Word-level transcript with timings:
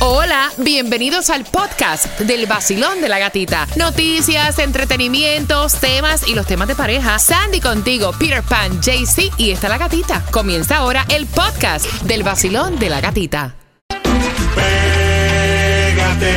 Hola, 0.00 0.52
bienvenidos 0.58 1.28
al 1.28 1.44
podcast 1.44 2.20
del 2.20 2.46
vacilón 2.46 3.00
de 3.00 3.08
la 3.08 3.18
gatita. 3.18 3.66
Noticias, 3.74 4.60
entretenimientos, 4.60 5.74
temas 5.80 6.28
y 6.28 6.36
los 6.36 6.46
temas 6.46 6.68
de 6.68 6.76
pareja. 6.76 7.18
Sandy 7.18 7.60
contigo, 7.60 8.12
Peter 8.16 8.44
Pan, 8.44 8.80
JC 8.80 9.32
y 9.38 9.50
está 9.50 9.68
la 9.68 9.76
gatita. 9.76 10.24
Comienza 10.30 10.76
ahora 10.76 11.04
el 11.08 11.26
podcast 11.26 11.84
del 12.02 12.22
vacilón 12.22 12.78
de 12.78 12.90
la 12.90 13.00
gatita. 13.00 13.56
Pégate, 14.54 16.32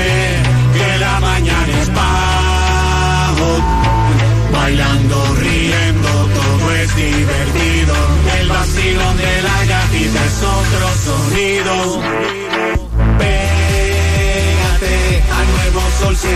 que 0.73 0.97
la 0.97 1.19
mañana 1.19 1.81
es 1.81 1.93
bajo. 1.93 3.59
Bailando, 4.53 5.35
riendo, 5.35 6.09
todo 6.09 6.71
es 6.77 6.95
divertido. 6.95 7.93
El 8.39 8.49
vacilón 8.49 9.17
de 9.17 9.41
la 9.43 9.65
gatita 9.65 10.25
es 10.25 10.37
otro 10.41 10.89
sonido. 11.05 11.50
106.7. 16.21 16.29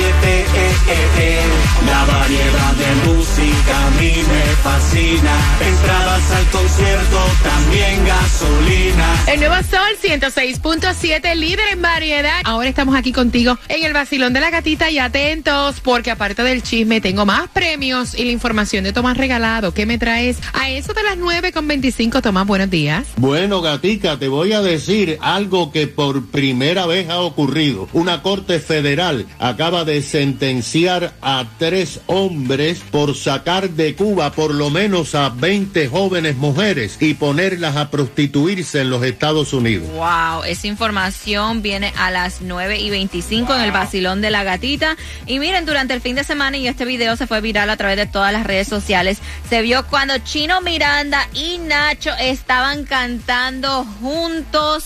Eh, 0.00 0.46
eh, 0.46 1.08
eh. 1.18 1.42
La 1.86 2.04
variedad 2.04 2.72
de 2.74 3.10
música 3.10 3.86
a 3.86 3.90
mí 3.98 4.14
me 4.14 4.44
fascina. 4.62 5.34
Entradas 5.60 6.30
al 6.30 6.46
concierto, 6.50 7.13
también 7.44 8.04
gasolina. 8.04 9.24
El 9.28 9.40
nuevo 9.40 9.54
Sol 9.70 9.96
106.7, 10.02 11.34
líder 11.36 11.68
en 11.72 11.82
variedad. 11.82 12.40
Ahora 12.44 12.68
estamos 12.68 12.96
aquí 12.96 13.12
contigo 13.12 13.58
en 13.68 13.84
el 13.84 13.92
vacilón 13.92 14.32
de 14.32 14.40
la 14.40 14.50
gatita 14.50 14.90
y 14.90 14.98
atentos 14.98 15.80
porque 15.80 16.10
aparte 16.10 16.42
del 16.42 16.62
chisme 16.62 17.00
tengo 17.00 17.26
más 17.26 17.48
premios 17.50 18.18
y 18.18 18.24
la 18.24 18.32
información 18.32 18.84
de 18.84 18.92
Tomás 18.92 19.16
Regalado. 19.16 19.72
¿Qué 19.72 19.86
me 19.86 19.98
traes? 19.98 20.38
A 20.54 20.70
eso 20.70 20.92
de 20.94 21.02
las 21.02 21.18
9.25, 21.18 22.22
Tomás, 22.22 22.46
buenos 22.46 22.70
días. 22.70 23.06
Bueno, 23.16 23.60
gatica, 23.60 24.18
te 24.18 24.28
voy 24.28 24.52
a 24.52 24.62
decir 24.62 25.18
algo 25.20 25.70
que 25.70 25.86
por 25.86 26.26
primera 26.26 26.86
vez 26.86 27.10
ha 27.10 27.20
ocurrido. 27.20 27.88
Una 27.92 28.22
corte 28.22 28.58
federal 28.58 29.26
acaba 29.38 29.84
de 29.84 30.02
sentenciar 30.02 31.12
a 31.20 31.44
tres 31.58 32.00
hombres 32.06 32.82
por 32.90 33.14
sacar 33.14 33.70
de 33.70 33.94
Cuba 33.94 34.32
por 34.32 34.54
lo 34.54 34.70
menos 34.70 35.14
a 35.14 35.28
20 35.28 35.88
jóvenes 35.88 36.36
mujeres 36.36 36.96
y 37.00 37.14
a 37.34 37.90
prostituirse 37.90 38.80
en 38.80 38.90
los 38.90 39.02
Estados 39.02 39.52
Unidos. 39.52 39.88
Wow, 39.92 40.44
esa 40.44 40.66
información 40.66 41.62
viene 41.62 41.92
a 41.96 42.10
las 42.10 42.40
9 42.40 42.78
y 42.78 42.90
25 42.90 43.54
en 43.54 43.60
el 43.62 43.72
vacilón 43.72 44.20
de 44.20 44.30
la 44.30 44.44
gatita. 44.44 44.96
Y 45.26 45.40
miren, 45.40 45.66
durante 45.66 45.94
el 45.94 46.00
fin 46.00 46.14
de 46.14 46.22
semana, 46.22 46.56
y 46.56 46.68
este 46.68 46.84
video 46.84 47.16
se 47.16 47.26
fue 47.26 47.40
viral 47.40 47.70
a 47.70 47.76
través 47.76 47.96
de 47.96 48.06
todas 48.06 48.32
las 48.32 48.46
redes 48.46 48.68
sociales, 48.68 49.18
se 49.48 49.62
vio 49.62 49.84
cuando 49.86 50.16
Chino 50.18 50.60
Miranda 50.60 51.28
y 51.34 51.58
Nacho 51.58 52.10
estaban 52.20 52.84
cantando 52.84 53.84
juntos 54.00 54.84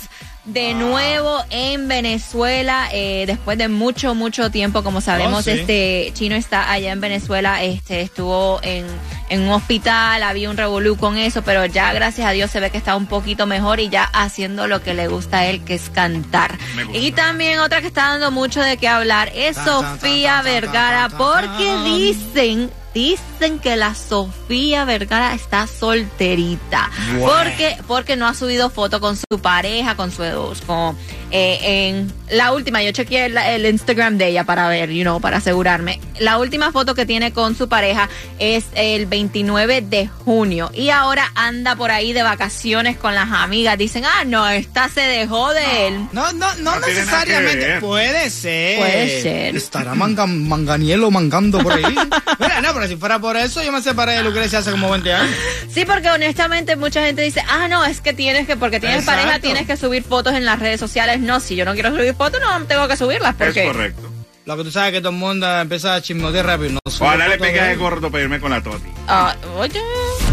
de 0.48 0.72
nuevo 0.74 1.44
en 1.50 1.88
Venezuela 1.88 2.88
eh, 2.92 3.24
después 3.26 3.58
de 3.58 3.68
mucho 3.68 4.14
mucho 4.14 4.50
tiempo. 4.50 4.82
Como 4.82 5.00
sabemos 5.00 5.38
Oh, 5.38 5.42
sí. 5.42 5.50
este 5.50 6.10
chino 6.14 6.34
está 6.34 6.70
allá 6.72 6.90
en 6.92 7.00
Venezuela 7.00 7.62
este 7.62 8.00
estuvo 8.00 8.58
en, 8.62 8.86
en 9.28 9.42
un 9.42 9.50
hospital 9.50 10.22
había 10.22 10.48
un 10.50 10.56
revolú 10.56 10.96
con 10.96 11.16
eso 11.18 11.42
pero 11.42 11.66
ya 11.66 11.92
gracias 11.92 12.26
a 12.26 12.30
Dios 12.30 12.50
se 12.50 12.60
ve 12.60 12.70
que 12.70 12.78
está 12.78 12.96
un 12.96 13.06
poquito 13.06 13.46
mejor 13.46 13.78
y 13.78 13.88
ya 13.90 14.04
haciendo 14.04 14.66
lo 14.66 14.82
que 14.82 14.94
le 14.94 15.06
gusta 15.06 15.38
a 15.40 15.46
él 15.46 15.62
que 15.64 15.74
es 15.74 15.90
cantar. 15.90 16.56
Y 16.94 17.12
también 17.12 17.58
otra 17.60 17.80
que 17.82 17.88
está 17.88 18.08
dando 18.08 18.30
mucho 18.30 18.60
de 18.62 18.78
qué 18.78 18.88
hablar 18.88 19.30
es 19.34 19.56
Tan, 19.56 19.64
Sofía 19.66 20.36
tan, 20.36 20.44
tan, 20.44 20.44
Vergara 20.44 21.08
porque 21.10 21.76
dicen 21.84 22.70
Dicen 22.98 23.60
que 23.60 23.76
la 23.76 23.94
Sofía 23.94 24.84
Vergara 24.84 25.32
está 25.32 25.68
solterita. 25.68 26.90
Bueno. 27.12 27.28
Porque, 27.28 27.76
porque 27.86 28.16
no 28.16 28.26
ha 28.26 28.34
subido 28.34 28.70
foto 28.70 29.00
con 29.00 29.14
su 29.14 29.38
pareja, 29.40 29.94
con 29.94 30.10
su 30.10 30.24
con, 30.66 30.96
eh, 31.30 31.58
en 31.62 32.12
la 32.30 32.52
última, 32.52 32.82
yo 32.82 32.90
chequeé 32.90 33.26
el, 33.26 33.38
el 33.38 33.66
Instagram 33.66 34.18
de 34.18 34.26
ella 34.26 34.42
para 34.42 34.68
ver, 34.68 34.90
you 34.90 35.02
know, 35.02 35.20
para 35.20 35.36
asegurarme. 35.36 36.00
La 36.18 36.38
última 36.38 36.72
foto 36.72 36.96
que 36.96 37.06
tiene 37.06 37.32
con 37.32 37.54
su 37.54 37.68
pareja 37.68 38.08
es 38.40 38.64
el 38.74 39.06
29 39.06 39.82
de 39.82 40.08
junio. 40.08 40.70
Y 40.74 40.90
ahora 40.90 41.30
anda 41.36 41.76
por 41.76 41.92
ahí 41.92 42.12
de 42.12 42.24
vacaciones 42.24 42.96
con 42.96 43.14
las 43.14 43.30
amigas. 43.30 43.78
Dicen, 43.78 44.04
ah, 44.04 44.24
no, 44.24 44.48
esta 44.48 44.88
se 44.88 45.02
dejó 45.02 45.52
de 45.54 45.86
él. 45.86 46.08
No, 46.12 46.32
no, 46.32 46.52
no, 46.56 46.80
necesariamente. 46.80 47.80
Puede 47.80 48.28
ser. 48.30 48.78
Puede 48.78 49.22
ser. 49.22 49.56
Estará 49.56 49.94
manga, 49.94 50.26
manganielo 50.26 51.12
mangando 51.12 51.60
por 51.60 51.72
ahí. 51.74 51.84
Mira, 52.40 52.60
no, 52.60 52.74
pero 52.74 52.87
si 52.88 52.96
fuera 52.96 53.18
por 53.18 53.36
eso, 53.36 53.62
yo 53.62 53.70
me 53.72 53.82
separé 53.82 54.12
de 54.14 54.22
Lucrecia 54.22 54.58
hace 54.58 54.70
como 54.70 54.90
20 54.90 55.12
años. 55.12 55.36
Sí, 55.72 55.84
porque 55.84 56.10
honestamente 56.10 56.74
mucha 56.76 57.04
gente 57.04 57.22
dice, 57.22 57.42
ah, 57.48 57.68
no, 57.68 57.84
es 57.84 58.00
que 58.00 58.12
tienes 58.12 58.46
que, 58.46 58.56
porque 58.56 58.80
tienes 58.80 59.00
Exacto. 59.00 59.20
pareja, 59.22 59.40
tienes 59.40 59.66
que 59.66 59.76
subir 59.76 60.02
fotos 60.02 60.34
en 60.34 60.44
las 60.44 60.58
redes 60.58 60.80
sociales. 60.80 61.20
No, 61.20 61.38
si 61.40 61.54
yo 61.56 61.64
no 61.64 61.74
quiero 61.74 61.90
subir 61.94 62.14
fotos, 62.14 62.40
no 62.40 62.64
tengo 62.66 62.88
que 62.88 62.96
subirlas. 62.96 63.30
Es 63.32 63.36
Porque 63.36 63.64
correcto. 63.64 64.07
Lo 64.48 64.56
que 64.56 64.64
tú 64.64 64.70
sabes 64.70 64.92
que 64.92 65.00
todo 65.02 65.10
el 65.10 65.18
mundo 65.18 65.46
empieza 65.60 65.94
a 65.94 66.00
chismotear 66.00 66.46
rápido. 66.46 66.70
No 66.70 66.78
Ojalá 66.86 67.28
le 67.28 67.36
pegue 67.36 67.60
de 67.60 67.76
gordo 67.76 68.10
para 68.10 68.24
irme 68.24 68.40
con 68.40 68.50
la 68.50 68.62
Toti. 68.62 68.88
Ah, 69.06 69.36
oye. 69.58 69.78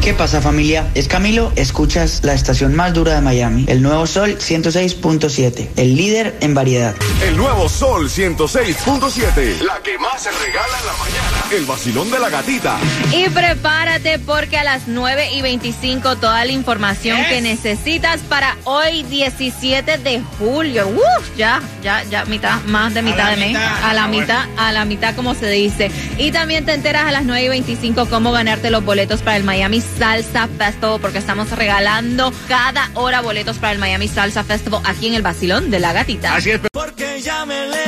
¿Qué 0.02 0.14
pasa 0.14 0.40
familia? 0.40 0.90
Es 0.96 1.10
Camilo, 1.10 1.52
escuchas 1.58 2.22
la 2.24 2.34
estación 2.34 2.76
más 2.76 2.94
dura 2.94 3.16
de 3.16 3.22
Miami, 3.22 3.66
el 3.68 3.82
Nuevo 3.82 4.08
Sol 4.08 4.38
106.7, 4.38 5.70
el 5.76 5.96
líder 5.98 6.38
en 6.40 6.54
variedad. 6.54 6.96
El 7.24 7.36
nuevo 7.36 7.68
Sol 7.68 8.08
106.7. 8.08 9.62
La 9.62 9.80
que 9.80 9.98
más 9.98 10.22
se 10.22 10.32
regala 10.32 10.80
en 10.80 10.86
la 10.86 10.94
mañana. 10.94 11.44
El 11.52 11.66
vacilón 11.66 12.10
de 12.12 12.20
la 12.20 12.30
gatita. 12.30 12.78
Y 13.12 13.28
prepárate 13.30 14.20
porque 14.20 14.58
a 14.58 14.64
las 14.64 14.88
9 14.88 15.34
y 15.34 15.42
25 15.42 16.18
toda 16.18 16.46
la 16.46 16.52
información 16.52 17.18
que 17.26 17.42
necesitas 17.42 18.22
para 18.22 18.56
hoy 18.64 19.04
17 19.04 19.98
de 19.98 20.22
julio. 20.38 20.88
Uf, 20.88 21.36
ya, 21.36 21.62
ya, 21.84 22.04
ya, 22.04 22.26
mitad, 22.26 22.62
más 22.66 22.94
de 22.94 23.02
mitad 23.02 23.32
de 23.32 23.38
mes. 23.38 23.48
mitad. 23.50 23.84
A 23.84 23.94
la 23.94 24.05
Bueno. 24.08 24.22
mitad, 24.22 24.46
a 24.58 24.72
la 24.72 24.86
mitad 24.86 25.16
como 25.16 25.34
se 25.36 25.50
dice. 25.50 25.92
Y 26.18 26.32
también 26.32 26.66
te 26.66 26.74
enteras 26.74 27.06
a 27.06 27.12
las 27.12 27.26
9 27.26 27.46
y 27.46 27.50
25 27.50 28.08
cómo 28.08 28.32
ganarte 28.32 28.70
los 28.70 28.84
boletos 28.84 29.22
para 29.22 29.38
el 29.38 29.44
Miami 29.44 29.82
Salsa 29.82 30.48
Festival 30.48 31.00
porque 31.02 31.18
estamos 31.18 31.50
regalando 31.52 32.34
cada 32.48 32.90
hora 32.94 33.22
boletos 33.22 33.58
para 33.58 33.74
el 33.74 33.80
Miami 33.80 34.08
Salsa 34.08 34.44
Festival 34.44 34.82
aquí 34.86 35.08
en 35.08 35.14
el 35.16 35.22
Basilón 35.22 35.72
de 35.72 35.80
la 35.80 35.94
Gatita. 35.94 36.36
Así 36.36 36.52
es, 36.52 36.60
Porque 36.72 37.22
ya 37.22 37.46
me 37.46 37.68
levanté, 37.68 37.85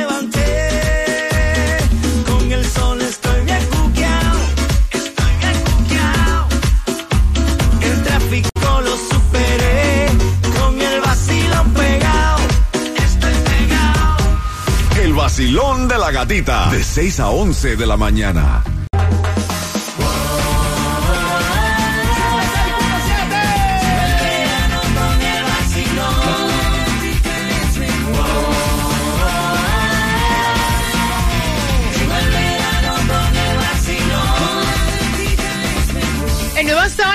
De 16.70 16.84
6 16.84 17.20
a 17.20 17.30
11 17.30 17.76
de 17.76 17.86
la 17.86 17.96
mañana. 17.96 18.62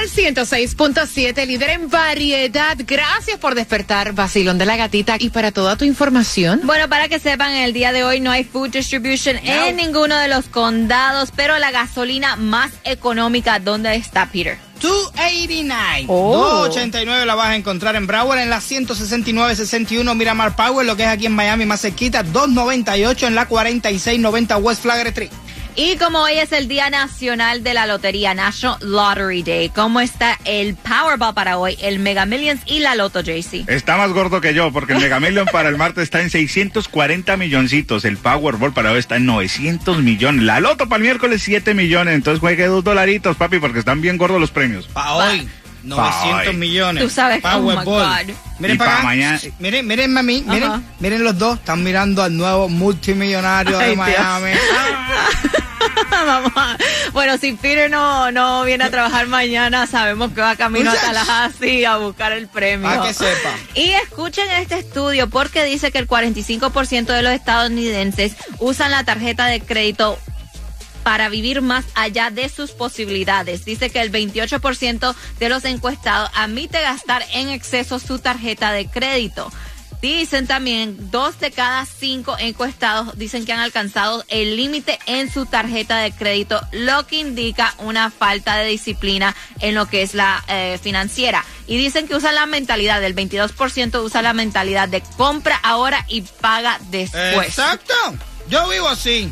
Sol 0.03 0.25
106.7, 0.25 1.45
líder 1.45 1.69
en 1.69 1.89
variedad. 1.89 2.77
Gracias 2.85 3.39
por 3.39 3.55
despertar, 3.55 4.13
vacilón 4.13 4.57
de 4.57 4.65
la 4.65 4.75
gatita. 4.75 5.15
Y 5.17 5.29
para 5.29 5.51
toda 5.51 5.77
tu 5.77 5.85
información, 5.85 6.61
Bueno, 6.63 6.89
para 6.89 7.07
que 7.07 7.19
sepan, 7.19 7.53
el 7.53 7.73
día 7.73 7.93
de 7.93 8.03
hoy 8.03 8.19
no 8.19 8.31
hay 8.31 8.43
food 8.43 8.71
distribution 8.71 9.37
en 9.37 9.75
ninguno 9.77 10.17
de 10.17 10.27
los 10.27 10.45
condados, 10.45 11.31
pero 11.33 11.57
la 11.57 11.71
gasolina 11.71 12.35
más 12.35 12.71
económica, 12.83 13.59
¿dónde 13.59 13.95
está, 13.95 14.25
Peter? 14.25 14.57
289. 14.81 16.05
Oh. 16.09 16.65
289 16.65 17.25
la 17.25 17.35
vas 17.35 17.47
a 17.47 17.55
encontrar 17.55 17.95
en 17.95 18.05
Broward 18.05 18.39
en 18.39 18.49
la 18.49 18.59
169-61 18.59 20.15
Miramar 20.15 20.55
Power, 20.57 20.85
lo 20.85 20.97
que 20.97 21.03
es 21.03 21.09
aquí 21.09 21.27
en 21.27 21.31
Miami 21.31 21.65
más 21.65 21.81
cerquita. 21.81 22.23
298 22.23 23.27
en 23.27 23.35
la 23.35 23.45
4690 23.45 24.57
West 24.57 24.81
Flagler 24.81 25.07
Street. 25.07 25.31
Y 25.75 25.97
como 25.97 26.19
hoy 26.19 26.33
es 26.33 26.51
el 26.51 26.67
Día 26.67 26.91
Nacional 26.91 27.63
de 27.63 27.73
la 27.73 27.87
Lotería, 27.87 28.35
National 28.35 28.77
Lottery 28.81 29.41
Day, 29.41 29.69
¿cómo 29.69 30.01
está 30.01 30.37
el 30.45 30.75
Powerball 30.75 31.33
para 31.33 31.57
hoy, 31.57 31.75
el 31.81 31.97
Mega 31.97 32.27
Millions 32.27 32.61
y 32.67 32.79
la 32.79 32.93
Loto, 32.93 33.21
JC? 33.21 33.67
Está 33.67 33.97
más 33.97 34.11
gordo 34.11 34.39
que 34.39 34.53
yo, 34.53 34.71
porque 34.71 34.93
el 34.93 34.99
Mega 34.99 35.19
Million 35.19 35.47
para 35.51 35.69
el 35.69 35.77
martes 35.77 36.03
está 36.03 36.21
en 36.21 36.29
640 36.29 37.37
milloncitos. 37.37 38.05
El 38.05 38.17
Powerball 38.17 38.71
para 38.71 38.91
hoy 38.91 38.99
está 38.99 39.15
en 39.15 39.25
900 39.25 39.97
millones. 40.03 40.43
La 40.43 40.59
Loto 40.59 40.87
para 40.87 40.97
el 40.97 41.03
miércoles 41.03 41.41
7 41.41 41.73
millones. 41.73 42.13
Entonces 42.13 42.39
juegue 42.39 42.67
dos 42.67 42.83
dolaritos, 42.83 43.35
papi, 43.35 43.57
porque 43.57 43.79
están 43.79 43.99
bien 43.99 44.17
gordos 44.17 44.39
los 44.39 44.51
premios. 44.51 44.85
Para 44.87 45.13
hoy, 45.15 45.49
900 45.83 46.47
hoy. 46.47 46.56
millones. 46.57 47.03
Tú 47.03 47.09
sabes, 47.09 47.44
oh 47.44 47.50
Powerball. 47.62 48.25
God. 48.27 48.35
Miren 48.59 48.75
Y 48.75 48.77
para 48.80 48.91
pa' 48.91 48.97
acá. 48.97 49.06
mañana. 49.06 49.39
Miren, 49.59 49.88
miren, 49.88 50.13
mami, 50.13 50.41
miren, 50.47 50.85
miren 51.00 51.24
los 51.24 51.38
dos. 51.38 51.59
Están 51.59 51.83
mirando 51.83 52.24
al 52.24 52.35
nuevo 52.35 52.69
multimillonario 52.69 53.77
Ay, 53.77 53.89
de. 53.91 53.95
Miami. 53.97 54.51
Vamos 56.25 56.51
a- 56.56 56.77
Bueno, 57.12 57.38
si 57.38 57.53
Peter 57.53 57.89
no, 57.89 58.31
no 58.31 58.63
viene 58.63 58.85
a 58.85 58.89
trabajar 58.89 59.27
mañana, 59.27 59.85
sabemos 59.88 60.31
que 60.31 60.39
va 60.41 60.56
camino 60.56 60.89
a. 60.91 60.95
Tallahassee 60.95 61.85
a 61.85 61.97
buscar 61.97 62.31
el 62.31 62.47
premio. 62.47 62.88
Para 62.88 63.03
que 63.03 63.13
sepa. 63.13 63.50
Y 63.75 63.89
escuchen 63.91 64.50
este 64.51 64.80
estudio 64.80 65.30
porque 65.30 65.65
dice 65.65 65.91
que 65.91 65.97
el 65.97 66.07
45% 66.07 67.06
de 67.07 67.21
los 67.21 67.33
estadounidenses 67.33 68.35
usan 68.59 68.91
la 68.91 69.03
tarjeta 69.03 69.45
de 69.47 69.59
crédito 69.59 70.18
para 71.03 71.29
vivir 71.29 71.61
más 71.61 71.85
allá 71.95 72.29
de 72.29 72.50
sus 72.50 72.71
posibilidades. 72.71 73.65
Dice 73.65 73.89
que 73.89 74.01
el 74.01 74.11
28% 74.11 75.15
de 75.39 75.50
los 75.50 75.65
encuestados 75.65 76.29
admite 76.33 76.81
gastar 76.81 77.23
en 77.33 77.50
exceso 77.50 78.00
su 78.00 78.19
tarjeta 78.19 78.71
de 78.71 78.88
crédito. 78.88 79.51
Dicen 80.03 80.47
también, 80.47 80.97
dos 81.11 81.39
de 81.39 81.51
cada 81.51 81.85
cinco 81.85 82.35
encuestados 82.38 83.17
dicen 83.17 83.45
que 83.45 83.53
han 83.53 83.61
alcanzado 83.61 84.25
el 84.27 84.57
límite 84.57 85.00
en 85.05 85.31
su 85.31 85.45
tarjeta 85.45 86.00
de 86.00 86.11
crédito, 86.11 86.59
lo 86.73 87.07
que 87.07 87.19
indica 87.19 87.73
una 87.77 88.11
falta 88.11 88.57
de 88.57 88.65
disciplina 88.65 89.33
en 89.61 89.75
lo 89.75 89.85
que 89.85 90.01
es 90.01 90.13
la 90.13 90.44
eh, 90.49 90.77
financiera. 90.83 91.45
Y 91.67 91.77
dicen 91.77 92.06
que 92.06 92.17
usan 92.17 92.35
la 92.35 92.45
mentalidad, 92.45 92.99
del 92.99 93.15
22% 93.15 94.03
usa 94.03 94.21
la 94.21 94.33
mentalidad 94.33 94.89
de 94.89 95.01
compra 95.15 95.57
ahora 95.63 96.06
y 96.09 96.21
paga 96.21 96.81
después. 96.89 97.47
Exacto. 97.47 97.94
Yo 98.49 98.67
vivo 98.67 98.89
así. 98.89 99.31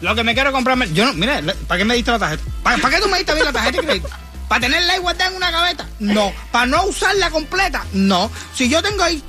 Lo 0.00 0.14
que 0.14 0.22
me 0.24 0.34
quiero 0.34 0.52
comprarme. 0.52 0.92
Yo 0.92 1.04
no, 1.06 1.12
mira, 1.14 1.40
le- 1.40 1.54
¿para 1.54 1.78
qué 1.78 1.84
me 1.84 1.94
diste 1.94 2.10
la 2.10 2.18
tarjeta? 2.18 2.42
¿Para, 2.62 2.78
para 2.78 2.96
qué 2.96 3.02
tú 3.02 3.08
me 3.08 3.16
diste 3.18 3.32
a 3.32 3.34
mí 3.34 3.40
la 3.42 3.52
tarjeta 3.52 3.80
de 3.80 3.86
crédito? 3.86 4.08
¿Para 4.48 4.60
tenerla 4.62 4.92
ahí 4.94 4.98
guardada 5.00 5.30
en 5.30 5.36
una 5.36 5.50
gaveta? 5.50 5.86
No. 5.98 6.32
¿Para 6.52 6.66
no 6.66 6.84
usarla 6.84 7.30
completa? 7.30 7.84
No. 7.92 8.30
Si 8.54 8.68
yo 8.68 8.82
tengo 8.82 9.02
ahí 9.02 9.22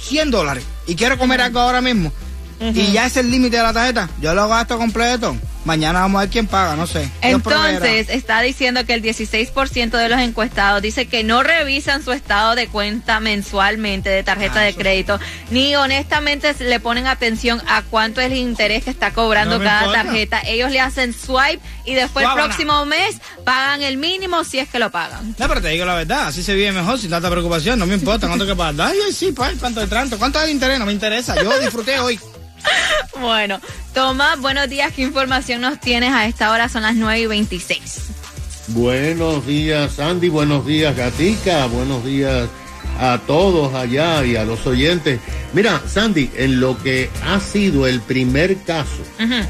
100 0.00 0.30
dólares 0.30 0.64
y 0.86 0.94
quiero 0.96 1.16
comer 1.18 1.40
algo 1.40 1.60
ahora 1.60 1.80
mismo 1.80 2.12
y 2.60 2.92
ya 2.92 3.06
es 3.06 3.16
el 3.16 3.30
límite 3.30 3.56
de 3.58 3.62
la 3.62 3.72
tarjeta, 3.72 4.08
yo 4.20 4.34
lo 4.34 4.48
gasto 4.48 4.76
completo. 4.78 5.36
Mañana 5.64 6.00
vamos 6.00 6.18
a 6.18 6.22
ver 6.22 6.30
quién 6.30 6.46
paga, 6.46 6.76
no 6.76 6.86
sé. 6.86 7.10
Entonces, 7.20 8.08
está 8.08 8.40
diciendo 8.40 8.86
que 8.86 8.94
el 8.94 9.02
16% 9.02 9.90
de 9.90 10.08
los 10.08 10.18
encuestados 10.20 10.80
dice 10.80 11.06
que 11.06 11.24
no 11.24 11.42
revisan 11.42 12.02
su 12.02 12.12
estado 12.12 12.54
de 12.54 12.68
cuenta 12.68 13.20
mensualmente 13.20 14.08
de 14.08 14.22
tarjeta 14.22 14.60
Ah, 14.60 14.64
de 14.64 14.74
crédito, 14.74 15.18
ni 15.50 15.76
honestamente 15.76 16.54
le 16.58 16.80
ponen 16.80 17.06
atención 17.06 17.60
a 17.68 17.82
cuánto 17.82 18.20
es 18.20 18.28
el 18.32 18.38
interés 18.38 18.84
que 18.84 18.90
está 18.90 19.12
cobrando 19.12 19.58
No 19.58 19.64
cada 19.64 19.80
importa. 19.86 20.02
tarjeta. 20.04 20.40
Ellos 20.46 20.70
le 20.70 20.80
hacen 20.80 21.12
swipe 21.12 21.60
y 21.84 21.94
después 21.94 22.24
el 22.26 22.32
próximo 22.32 22.84
mes 22.86 23.16
pagan 23.44 23.82
el 23.82 23.98
mínimo 23.98 24.44
si 24.44 24.58
es 24.60 24.68
que 24.68 24.78
lo 24.78 24.90
pagan. 24.90 25.34
No, 25.38 25.48
pero 25.48 25.60
te 25.60 25.68
digo 25.68 25.84
la 25.84 25.94
verdad, 25.96 26.28
así 26.28 26.42
se 26.42 26.54
vive 26.54 26.72
mejor 26.72 26.98
sin 26.98 27.10
tanta 27.10 27.28
preocupación, 27.30 27.78
no 27.78 27.84
me 27.86 27.94
importa 27.94 28.26
cuánto 28.26 28.46
que 28.46 28.56
pagar. 28.56 28.88
Ay, 28.90 29.12
sí, 29.12 29.32
pues, 29.32 29.56
cuánto 29.58 29.80
de 29.80 29.86
tanto, 29.86 30.18
cuánto 30.18 30.38
es 30.38 30.44
el 30.46 30.50
interés, 30.52 30.78
no 30.78 30.86
me 30.86 30.92
interesa, 30.92 31.34
yo 31.42 31.58
disfruté 31.60 31.98
hoy. 31.98 32.18
Bueno, 33.20 33.60
Tomás, 33.94 34.40
buenos 34.40 34.68
días. 34.68 34.92
¿Qué 34.92 35.02
información 35.02 35.60
nos 35.60 35.80
tienes 35.80 36.12
a 36.12 36.26
esta 36.26 36.52
hora? 36.52 36.68
Son 36.68 36.82
las 36.82 36.94
9 36.94 37.20
y 37.20 37.26
26. 37.26 37.80
Buenos 38.68 39.46
días, 39.46 39.98
Andy. 39.98 40.28
Buenos 40.28 40.64
días, 40.66 40.94
Gatica. 40.96 41.66
Buenos 41.66 42.04
días 42.04 42.48
a 43.00 43.18
todos 43.26 43.74
allá 43.74 44.24
y 44.24 44.36
a 44.36 44.44
los 44.44 44.66
oyentes. 44.66 45.20
Mira, 45.52 45.80
Sandy, 45.86 46.30
en 46.36 46.60
lo 46.60 46.80
que 46.82 47.10
ha 47.24 47.40
sido 47.40 47.86
el 47.86 48.00
primer 48.02 48.56
caso 48.62 49.02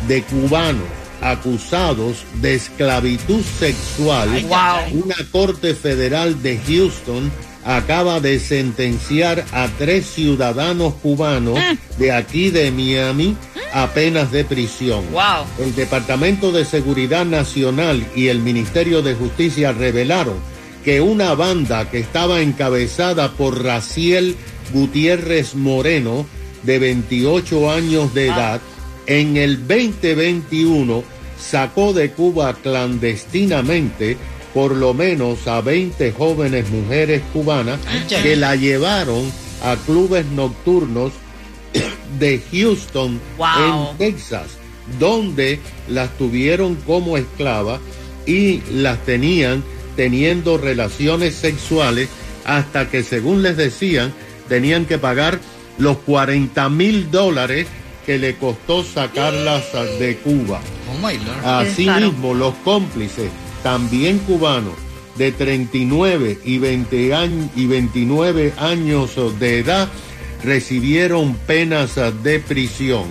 de 0.07 0.23
cubanos 0.23 0.85
acusados 1.21 2.19
de 2.35 2.55
esclavitud 2.55 3.43
sexual, 3.59 4.29
Wow. 4.45 5.03
una 5.05 5.17
corte 5.33 5.75
federal 5.75 6.41
de 6.43 6.59
Houston 6.67 7.31
acaba 7.69 8.19
de 8.19 8.41
sentenciar 8.41 9.44
a 9.53 9.69
tres 9.76 10.06
ciudadanos 10.06 10.94
cubanos 10.94 11.59
de 11.99 12.12
aquí 12.12 12.49
de 12.49 12.70
Miami 12.70 13.37
a 13.75 13.88
penas 13.88 14.32
de 14.32 14.44
prisión. 14.44 15.05
Wow. 15.12 15.44
El 15.59 15.75
Departamento 15.75 16.50
de 16.50 16.65
Seguridad 16.65 17.26
Nacional 17.26 18.06
y 18.17 18.29
el 18.29 18.38
Ministerio 18.38 19.03
de 19.03 19.15
Justicia 19.15 19.73
revelaron 19.73 20.37
que 20.82 21.03
una 21.03 21.35
banda 21.35 21.91
que 21.91 21.99
estaba 21.99 22.41
encabezada 22.41 23.32
por 23.32 23.62
Raciel 23.62 24.37
Gutiérrez 24.73 25.55
Moreno, 25.55 26.25
de 26.62 26.79
28 26.79 27.71
años 27.71 28.14
de 28.14 28.29
edad, 28.29 28.62
en 29.06 29.37
el 29.37 29.69
2021 29.69 31.05
sacó 31.38 31.93
de 31.93 32.12
Cuba 32.12 32.55
clandestinamente 32.55 34.17
por 34.55 34.73
lo 34.75 34.95
menos 34.95 35.47
a 35.47 35.61
20 35.61 36.12
jóvenes 36.12 36.69
mujeres 36.71 37.23
cubanas 37.33 37.79
que 38.09 38.37
la 38.37 38.56
llevaron 38.56 39.31
a 39.62 39.77
clubes 39.77 40.27
nocturnos 40.27 41.12
de 42.19 42.41
Houston 42.53 43.21
Wow. 43.37 43.91
en 43.93 43.99
Texas, 43.99 44.47
donde 44.99 45.61
las 45.89 46.17
tuvieron 46.17 46.77
como 46.77 47.17
esclavas 47.17 47.81
y 48.27 48.62
las 48.73 48.99
tenían 49.05 49.62
teniendo 49.97 50.59
relaciones 50.59 51.35
sexuales 51.35 52.09
hasta 52.45 52.89
que, 52.89 53.03
según 53.03 53.43
les 53.43 53.56
decían, 53.56 54.12
tenían 54.49 54.87
que 54.87 54.97
pagar 54.99 55.39
los 55.79 55.99
40 55.99 56.69
mil 56.71 57.11
dólares 57.11 57.67
que 58.06 58.19
le 58.19 58.37
costó 58.37 58.83
sacarlas 58.83 59.65
de 59.99 60.17
Cuba. 60.17 60.61
Oh. 61.45 61.49
Asimismo, 61.49 62.33
los 62.33 62.55
cómplices, 62.65 63.31
también 63.63 64.19
cubanos, 64.19 64.75
de 65.17 65.33
39 65.33 66.39
y, 66.45 66.59
20 66.59 67.15
años, 67.15 67.51
y 67.57 67.67
29 67.67 68.53
años 68.57 69.17
de 69.41 69.59
edad, 69.59 69.89
recibieron 70.45 71.35
penas 71.35 71.97
de 72.23 72.39
prisión. 72.39 73.05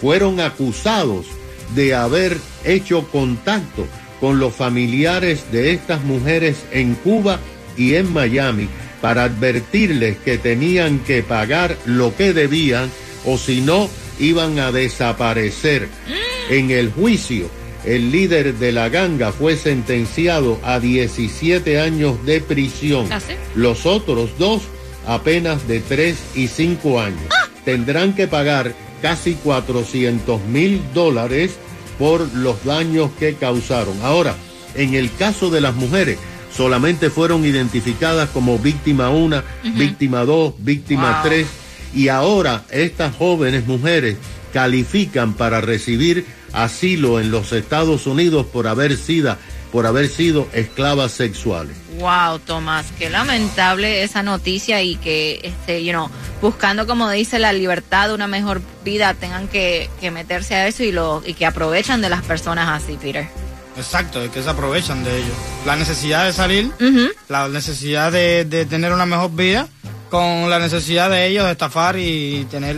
Fueron 0.00 0.40
acusados 0.40 1.26
de 1.74 1.94
haber 1.94 2.38
hecho 2.64 3.06
contacto 3.10 3.86
con 4.20 4.38
los 4.38 4.54
familiares 4.54 5.50
de 5.52 5.72
estas 5.72 6.02
mujeres 6.04 6.64
en 6.70 6.94
Cuba 6.94 7.40
y 7.76 7.94
en 7.94 8.12
Miami 8.12 8.68
para 9.00 9.24
advertirles 9.24 10.16
que 10.18 10.38
tenían 10.38 11.00
que 11.00 11.22
pagar 11.22 11.76
lo 11.84 12.16
que 12.16 12.32
debían 12.32 12.90
o 13.24 13.38
si 13.38 13.60
no 13.60 13.88
iban 14.18 14.58
a 14.58 14.72
desaparecer. 14.72 15.88
En 16.50 16.70
el 16.70 16.90
juicio, 16.90 17.50
el 17.84 18.10
líder 18.10 18.54
de 18.54 18.72
la 18.72 18.88
ganga 18.88 19.32
fue 19.32 19.56
sentenciado 19.56 20.58
a 20.62 20.80
17 20.80 21.80
años 21.80 22.24
de 22.26 22.40
prisión. 22.40 23.06
¿Ah, 23.10 23.20
sí? 23.20 23.34
Los 23.54 23.86
otros 23.86 24.30
dos 24.38 24.62
apenas 25.06 25.66
de 25.66 25.80
3 25.80 26.16
y 26.34 26.48
5 26.48 27.00
años. 27.00 27.28
Tendrán 27.64 28.14
que 28.14 28.26
pagar 28.26 28.74
casi 29.02 29.34
400 29.34 30.44
mil 30.44 30.82
dólares 30.92 31.56
por 31.98 32.32
los 32.34 32.64
daños 32.64 33.10
que 33.18 33.34
causaron. 33.34 33.94
Ahora, 34.02 34.34
en 34.74 34.94
el 34.94 35.12
caso 35.14 35.50
de 35.50 35.60
las 35.60 35.74
mujeres, 35.74 36.18
solamente 36.54 37.10
fueron 37.10 37.44
identificadas 37.44 38.28
como 38.30 38.58
víctima 38.58 39.10
1, 39.10 39.42
víctima 39.76 40.24
2, 40.24 40.54
víctima 40.58 41.20
Wow. 41.22 41.30
3 41.30 41.46
y 41.94 42.08
ahora 42.08 42.64
estas 42.70 43.14
jóvenes 43.16 43.66
mujeres 43.66 44.16
califican 44.52 45.34
para 45.34 45.60
recibir 45.60 46.26
asilo 46.52 47.20
en 47.20 47.30
los 47.30 47.52
Estados 47.52 48.06
Unidos 48.06 48.46
por 48.46 48.66
haber 48.66 48.96
sido, 48.96 49.36
por 49.72 49.86
haber 49.86 50.08
sido 50.08 50.48
esclavas 50.52 51.12
sexuales. 51.12 51.76
Wow, 51.98 52.38
Tomás, 52.38 52.86
qué 52.98 53.10
lamentable 53.10 54.02
esa 54.02 54.22
noticia 54.22 54.82
y 54.82 54.96
que, 54.96 55.40
este, 55.42 55.84
you 55.84 55.92
know, 55.92 56.08
buscando, 56.40 56.86
como 56.86 57.10
dice, 57.10 57.38
la 57.38 57.52
libertad, 57.52 58.14
una 58.14 58.26
mejor 58.26 58.60
vida, 58.84 59.14
tengan 59.14 59.48
que, 59.48 59.90
que 60.00 60.10
meterse 60.10 60.54
a 60.54 60.68
eso 60.68 60.84
y, 60.84 60.92
lo, 60.92 61.22
y 61.26 61.34
que 61.34 61.46
aprovechan 61.46 62.00
de 62.00 62.08
las 62.08 62.22
personas 62.22 62.82
así, 62.82 62.96
Peter. 63.00 63.28
Exacto, 63.76 64.22
es 64.22 64.30
que 64.30 64.42
se 64.42 64.50
aprovechan 64.50 65.04
de 65.04 65.18
ellos. 65.18 65.34
La 65.64 65.76
necesidad 65.76 66.24
de 66.24 66.32
salir, 66.32 66.70
la 67.28 67.48
necesidad 67.48 68.10
de, 68.10 68.44
de 68.44 68.66
tener 68.66 68.92
una 68.92 69.06
mejor 69.06 69.34
vida, 69.36 69.68
con 70.08 70.48
la 70.48 70.58
necesidad 70.58 71.10
de 71.10 71.26
ellos 71.26 71.44
de 71.44 71.52
estafar 71.52 71.96
y 71.98 72.46
tener... 72.50 72.76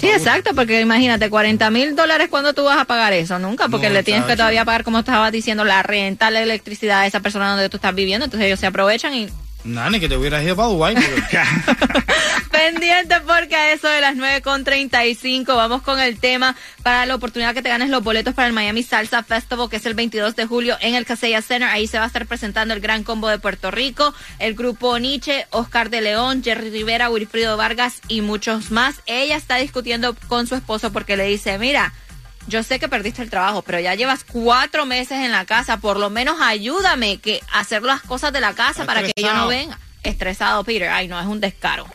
Sí, 0.00 0.08
exacto, 0.08 0.54
porque 0.54 0.80
imagínate, 0.80 1.28
40 1.30 1.70
mil 1.70 1.94
dólares, 1.94 2.28
¿cuándo 2.30 2.52
tú 2.52 2.64
vas 2.64 2.78
a 2.78 2.84
pagar 2.84 3.12
eso? 3.12 3.38
Nunca, 3.38 3.68
porque 3.68 3.90
le 3.90 4.02
tienes 4.02 4.24
que 4.24 4.36
todavía 4.36 4.64
pagar, 4.64 4.84
como 4.84 5.00
estabas 5.00 5.32
diciendo, 5.32 5.64
la 5.64 5.82
renta, 5.82 6.30
la 6.30 6.42
electricidad 6.42 7.02
de 7.02 7.08
esa 7.08 7.20
persona 7.20 7.50
donde 7.50 7.68
tú 7.68 7.76
estás 7.76 7.94
viviendo, 7.94 8.24
entonces 8.24 8.46
ellos 8.46 8.60
se 8.60 8.66
aprovechan 8.66 9.14
y 9.14 9.28
Nada, 9.64 9.90
ni 9.90 10.00
que 10.00 10.08
te 10.08 10.16
hubieras 10.16 10.42
ido 10.42 10.56
para 10.56 10.68
Dubái. 10.68 10.96
Pendiente 12.64 13.16
porque 13.26 13.56
a 13.56 13.72
eso 13.72 13.88
de 13.88 14.00
las 14.00 14.14
9.35 14.14 15.46
vamos 15.56 15.82
con 15.82 15.98
el 15.98 16.20
tema 16.20 16.54
para 16.84 17.06
la 17.06 17.16
oportunidad 17.16 17.54
que 17.54 17.62
te 17.62 17.68
ganes 17.68 17.90
los 17.90 18.04
boletos 18.04 18.34
para 18.34 18.46
el 18.46 18.54
Miami 18.54 18.84
Salsa 18.84 19.24
Festival 19.24 19.68
que 19.68 19.78
es 19.78 19.86
el 19.86 19.94
22 19.94 20.36
de 20.36 20.46
julio 20.46 20.76
en 20.80 20.94
el 20.94 21.04
Casella 21.04 21.42
Center. 21.42 21.68
Ahí 21.68 21.88
se 21.88 21.98
va 21.98 22.04
a 22.04 22.06
estar 22.06 22.24
presentando 22.24 22.72
el 22.72 22.80
Gran 22.80 23.02
Combo 23.02 23.26
de 23.26 23.40
Puerto 23.40 23.72
Rico, 23.72 24.14
el 24.38 24.54
grupo 24.54 24.96
Nietzsche, 25.00 25.44
Oscar 25.50 25.90
de 25.90 26.02
León, 26.02 26.44
Jerry 26.44 26.70
Rivera, 26.70 27.10
Wilfrido 27.10 27.56
Vargas 27.56 28.00
y 28.06 28.20
muchos 28.20 28.70
más. 28.70 29.00
Ella 29.06 29.34
está 29.36 29.56
discutiendo 29.56 30.14
con 30.28 30.46
su 30.46 30.54
esposo 30.54 30.92
porque 30.92 31.16
le 31.16 31.24
dice, 31.24 31.58
mira, 31.58 31.92
yo 32.46 32.62
sé 32.62 32.78
que 32.78 32.88
perdiste 32.88 33.22
el 33.22 33.30
trabajo, 33.30 33.62
pero 33.62 33.80
ya 33.80 33.96
llevas 33.96 34.22
cuatro 34.22 34.86
meses 34.86 35.18
en 35.18 35.32
la 35.32 35.46
casa. 35.46 35.78
Por 35.78 35.96
lo 35.96 36.10
menos 36.10 36.36
ayúdame 36.40 37.16
que 37.16 37.40
hacer 37.52 37.82
las 37.82 38.02
cosas 38.02 38.32
de 38.32 38.40
la 38.40 38.54
casa 38.54 38.84
para 38.84 39.02
que 39.02 39.10
ella 39.16 39.34
no 39.34 39.48
venga. 39.48 39.80
Estresado, 40.04 40.62
Peter. 40.62 40.90
Ay, 40.90 41.08
no, 41.08 41.18
es 41.18 41.26
un 41.26 41.40
descaro. 41.40 41.88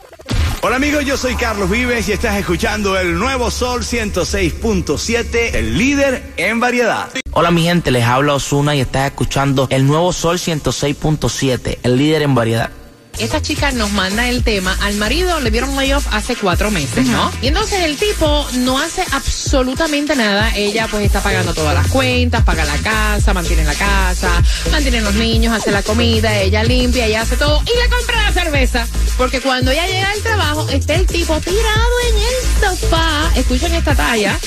Hola 0.60 0.74
amigos, 0.74 1.04
yo 1.04 1.16
soy 1.16 1.36
Carlos 1.36 1.70
Vives 1.70 2.08
y 2.08 2.12
estás 2.12 2.36
escuchando 2.36 2.98
el 2.98 3.16
nuevo 3.16 3.48
Sol 3.48 3.82
106.7, 3.82 5.54
el 5.54 5.78
líder 5.78 6.32
en 6.36 6.58
variedad. 6.58 7.10
Hola 7.30 7.52
mi 7.52 7.62
gente, 7.62 7.92
les 7.92 8.02
habla 8.02 8.34
Osuna 8.34 8.74
y 8.74 8.80
estás 8.80 9.06
escuchando 9.06 9.68
el 9.70 9.86
nuevo 9.86 10.12
Sol 10.12 10.38
106.7, 10.38 11.78
el 11.84 11.96
líder 11.96 12.22
en 12.22 12.34
variedad. 12.34 12.70
Esta 13.18 13.42
chica 13.42 13.72
nos 13.72 13.90
manda 13.92 14.28
el 14.28 14.44
tema. 14.44 14.76
Al 14.82 14.94
marido 14.94 15.40
le 15.40 15.50
dieron 15.50 15.74
layoff 15.74 16.06
hace 16.12 16.36
cuatro 16.36 16.70
meses, 16.70 17.06
¿no? 17.06 17.30
Y 17.42 17.48
entonces 17.48 17.84
el 17.84 17.96
tipo 17.96 18.46
no 18.58 18.78
hace 18.78 19.04
absolutamente 19.12 20.14
nada. 20.14 20.54
Ella 20.54 20.86
pues 20.88 21.04
está 21.04 21.20
pagando 21.20 21.52
todas 21.52 21.74
las 21.74 21.88
cuentas, 21.88 22.44
paga 22.44 22.64
la 22.64 22.76
casa, 22.78 23.34
mantiene 23.34 23.64
la 23.64 23.74
casa, 23.74 24.42
mantiene 24.70 25.00
los 25.00 25.14
niños, 25.14 25.52
hace 25.52 25.70
la 25.70 25.82
comida, 25.82 26.36
ella 26.38 26.62
limpia, 26.62 27.06
ella 27.06 27.22
hace 27.22 27.36
todo 27.36 27.60
y 27.62 27.82
le 27.82 27.88
compra 27.88 28.22
la 28.22 28.32
cerveza. 28.32 28.86
Porque 29.16 29.40
cuando 29.40 29.72
ella 29.72 29.86
llega 29.86 30.10
al 30.10 30.22
trabajo, 30.22 30.68
está 30.68 30.94
el 30.94 31.06
tipo 31.06 31.40
tirado 31.40 31.90
en 32.08 32.16
el 32.16 32.78
sofá, 32.78 33.30
escuchen 33.34 33.74
esta 33.74 33.96
talla, 33.96 34.38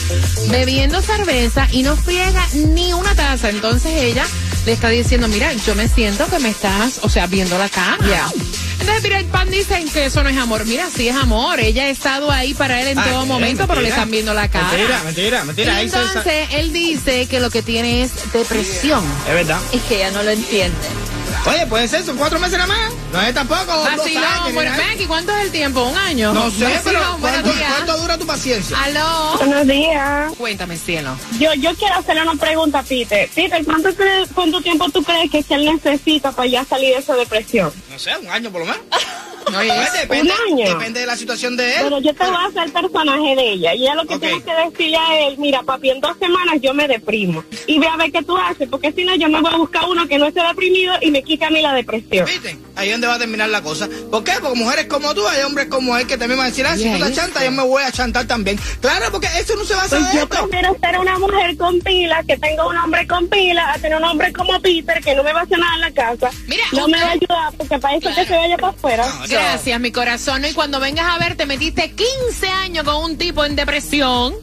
bebiendo 0.50 1.02
cerveza 1.02 1.68
y 1.72 1.84
no 1.84 1.98
friega 1.98 2.48
ni 2.54 2.94
una 2.94 3.14
taza. 3.16 3.50
Entonces 3.50 3.92
ella 3.94 4.26
le 4.66 4.74
está 4.74 4.90
diciendo, 4.90 5.28
mira, 5.28 5.54
yo 5.54 5.76
me 5.76 5.88
siento 5.88 6.28
que 6.28 6.40
me 6.40 6.50
estás, 6.50 7.00
o 7.04 7.10
sea, 7.10 7.28
viendo 7.28 7.58
la 7.58 7.70
cara. 7.70 7.98
Entonces, 8.80 9.04
mira, 9.04 9.20
el 9.20 9.26
pan 9.26 9.50
dicen 9.50 9.88
que 9.90 10.06
eso 10.06 10.24
no 10.24 10.30
es 10.30 10.38
amor. 10.38 10.66
Mira, 10.66 10.88
sí 10.96 11.08
es 11.08 11.16
amor. 11.16 11.60
Ella 11.60 11.84
ha 11.84 11.90
estado 11.90 12.32
ahí 12.32 12.54
para 12.54 12.82
él 12.82 12.90
en 12.90 13.00
Ah, 13.00 13.06
todo 13.10 13.24
eh, 13.24 13.28
momento, 13.28 13.68
pero 13.68 13.82
le 13.82 13.90
están 13.90 14.10
viendo 14.10 14.34
la 14.34 14.48
cara. 14.48 14.72
Mentira, 14.72 15.04
mentira, 15.04 15.44
mentira. 15.44 15.82
Y 15.82 15.86
entonces, 15.86 16.48
él 16.54 16.74
dice 16.74 17.28
que 17.28 17.40
lo 17.40 17.50
que 17.50 17.62
tiene 17.62 18.04
es 18.04 18.12
depresión. 18.34 19.04
Es 19.28 19.34
verdad. 19.34 19.60
Es 19.72 19.82
que 19.84 19.98
ella 19.98 20.12
no 20.12 20.24
lo 20.24 20.32
entiende. 20.32 20.78
Oye, 21.48 21.66
puede 21.66 21.88
ser, 21.88 22.04
son 22.04 22.18
cuatro 22.18 22.40
meses 22.40 22.58
nada 22.58 22.68
más. 22.68 22.92
No 23.12 23.22
es 23.22 23.34
tampoco. 23.34 23.72
Así 23.72 24.16
no, 24.16 24.54
bueno, 24.54 24.72
aquí, 24.94 25.06
¿cuánto 25.06 25.36
es 25.36 25.46
el 25.46 25.52
tiempo? 25.52 25.84
¿Un 25.84 25.98
año? 25.98 26.34
No 26.34 26.52
sé, 26.52 26.80
pero 26.84 27.00
buenos 27.18 27.42
¿cuánto, 27.42 27.54
días. 27.54 27.74
cuánto 27.74 27.98
dura 27.98 28.18
tu 28.18 28.28
paciencia? 28.28 28.78
Aló. 28.82 29.38
Buenos 29.38 29.68
días. 29.68 30.34
Cuéntame, 30.38 30.78
cielo. 30.78 31.16
Yo, 31.40 31.54
yo 31.56 31.74
quiero 31.76 31.96
hacerle 31.96 32.22
una 32.22 32.36
pregunta 32.36 32.80
a 32.80 32.84
Peter. 32.84 33.30
Peter, 33.34 33.66
¿cuánto, 33.66 33.90
¿cuánto 34.36 34.62
tiempo 34.62 34.90
tú 34.90 35.04
crees 35.04 35.32
que 35.32 35.44
él 35.56 35.66
necesita 35.66 36.32
para 36.32 36.48
ya 36.48 36.64
salir 36.64 36.94
de 36.94 37.00
esa 37.00 37.16
depresión? 37.16 37.74
No 37.90 37.98
sé, 37.98 38.16
un 38.18 38.30
año 38.30 38.52
por 38.52 38.62
lo 38.62 38.68
menos. 38.68 38.82
Oye, 39.48 39.68
Pues 39.76 39.94
depende, 39.94 40.34
un 40.34 40.54
año. 40.60 40.70
depende 40.78 41.00
de 41.02 41.06
la 41.06 41.16
situación 41.18 41.58
de 41.58 41.76
él. 41.76 41.82
Pero 41.84 42.00
yo 42.00 42.14
te 42.14 42.24
voy 42.26 42.36
a 42.36 42.46
hacer 42.48 42.72
personaje 42.74 43.36
de 43.36 43.52
ella. 43.54 43.74
Y 43.76 43.84
ella 43.84 43.96
lo 43.96 44.06
que 44.06 44.16
Ok. 44.16 44.22
tiene 44.22 44.44
que 44.44 44.54
decirle 44.54 44.98
a 44.98 45.28
él, 45.28 45.36
mira, 45.38 45.64
papi, 45.64 45.90
en 45.90 46.00
dos 46.02 46.16
semanas 46.20 46.56
yo 46.62 46.74
me 46.74 46.88
deprimo. 46.88 47.44
Y 47.68 47.80
ve 47.80 47.88
a 47.88 47.98
ver 47.98 48.12
qué 48.12 48.22
tú 48.24 48.38
haces, 48.38 48.68
porque 48.70 48.92
si 48.92 49.04
no 49.04 49.16
yo 49.16 49.30
me 49.30 49.42
voy 49.42 49.52
a 49.54 49.58
buscar 49.58 49.86
uno 49.90 50.08
que 50.08 50.18
no 50.18 50.26
esté 50.28 50.42
deprimido 50.44 50.94
y 51.02 51.12
me 51.12 51.24
quita 51.24 51.48
a 51.48 51.50
mí 51.50 51.62
la 51.62 51.74
depresión. 51.74 52.26
¿Viste? 52.26 52.58
Ahí 52.76 52.88
es 52.88 52.94
donde 52.94 53.08
va 53.08 53.16
a 53.16 53.20
terminar 53.20 53.50
la 53.50 53.62
cosa. 53.62 53.88
¿Por 54.10 54.24
qué? 54.24 54.34
Porque 54.42 54.58
mujeres 54.58 54.86
como 54.86 55.14
tú, 55.14 55.28
hay 55.28 55.42
hombres 55.44 55.68
como 55.68 55.98
él 55.98 56.08
que 56.08 56.18
también 56.18 56.38
van 56.38 56.48
a 56.48 56.50
decir, 56.50 56.66
ah, 56.66 56.76
si 56.78 56.90
tú 56.90 57.04
eso. 57.04 57.12
chantas, 57.14 57.44
yo 57.44 57.52
me 57.52 57.64
voy 57.64 57.84
a 57.84 57.92
chantar 57.92 58.26
también. 58.26 58.60
Claro, 58.80 59.12
porque 59.12 59.28
eso 59.40 59.56
no 59.56 59.66
se 59.66 59.76
basa 59.76 59.98
Pues 59.98 60.10
de 60.12 60.18
yo 60.18 60.24
esto. 60.24 60.48
prefiero 60.50 60.78
ser 60.80 61.00
una 61.00 61.18
mujer 61.20 61.58
con 61.58 61.80
pila, 61.82 62.24
que 62.28 62.38
tenga 62.38 62.66
un 62.68 62.78
hombre 62.78 63.06
con 63.08 63.28
pila, 63.28 63.72
a 63.74 63.78
tener 63.80 63.98
un 63.98 64.04
hombre 64.06 64.32
como 64.34 64.60
Peter, 64.62 65.02
que 65.04 65.16
no 65.16 65.24
me 65.24 65.34
va 65.34 65.42
a 65.42 65.44
hacer 65.44 65.60
nada 65.60 65.76
en 65.76 65.82
la 65.82 65.92
casa. 65.92 66.30
Mira, 66.48 66.64
no 66.72 66.88
me 66.88 66.98
va 67.00 67.08
a 67.10 67.12
ayudar, 67.12 67.54
porque 67.58 67.78
para 67.80 67.96
eso 67.98 68.10
que 68.16 68.26
se 68.26 68.36
vaya 68.36 68.58
para 68.58 68.74
afuera. 68.74 69.06
No, 69.06 69.28
Gracias, 69.32 69.80
mi 69.80 69.92
corazón. 69.92 70.46
Y 70.46 70.54
cuando 70.54 70.80
vengas 70.80 71.06
a 71.06 71.18
ver, 71.18 71.36
te 71.36 71.46
metiste 71.46 71.92
15 71.92 72.48
años 72.48 72.84
con 72.84 72.96
un 73.04 73.18
tipo 73.18 73.46
en 73.46 73.56
depresión 73.56 74.34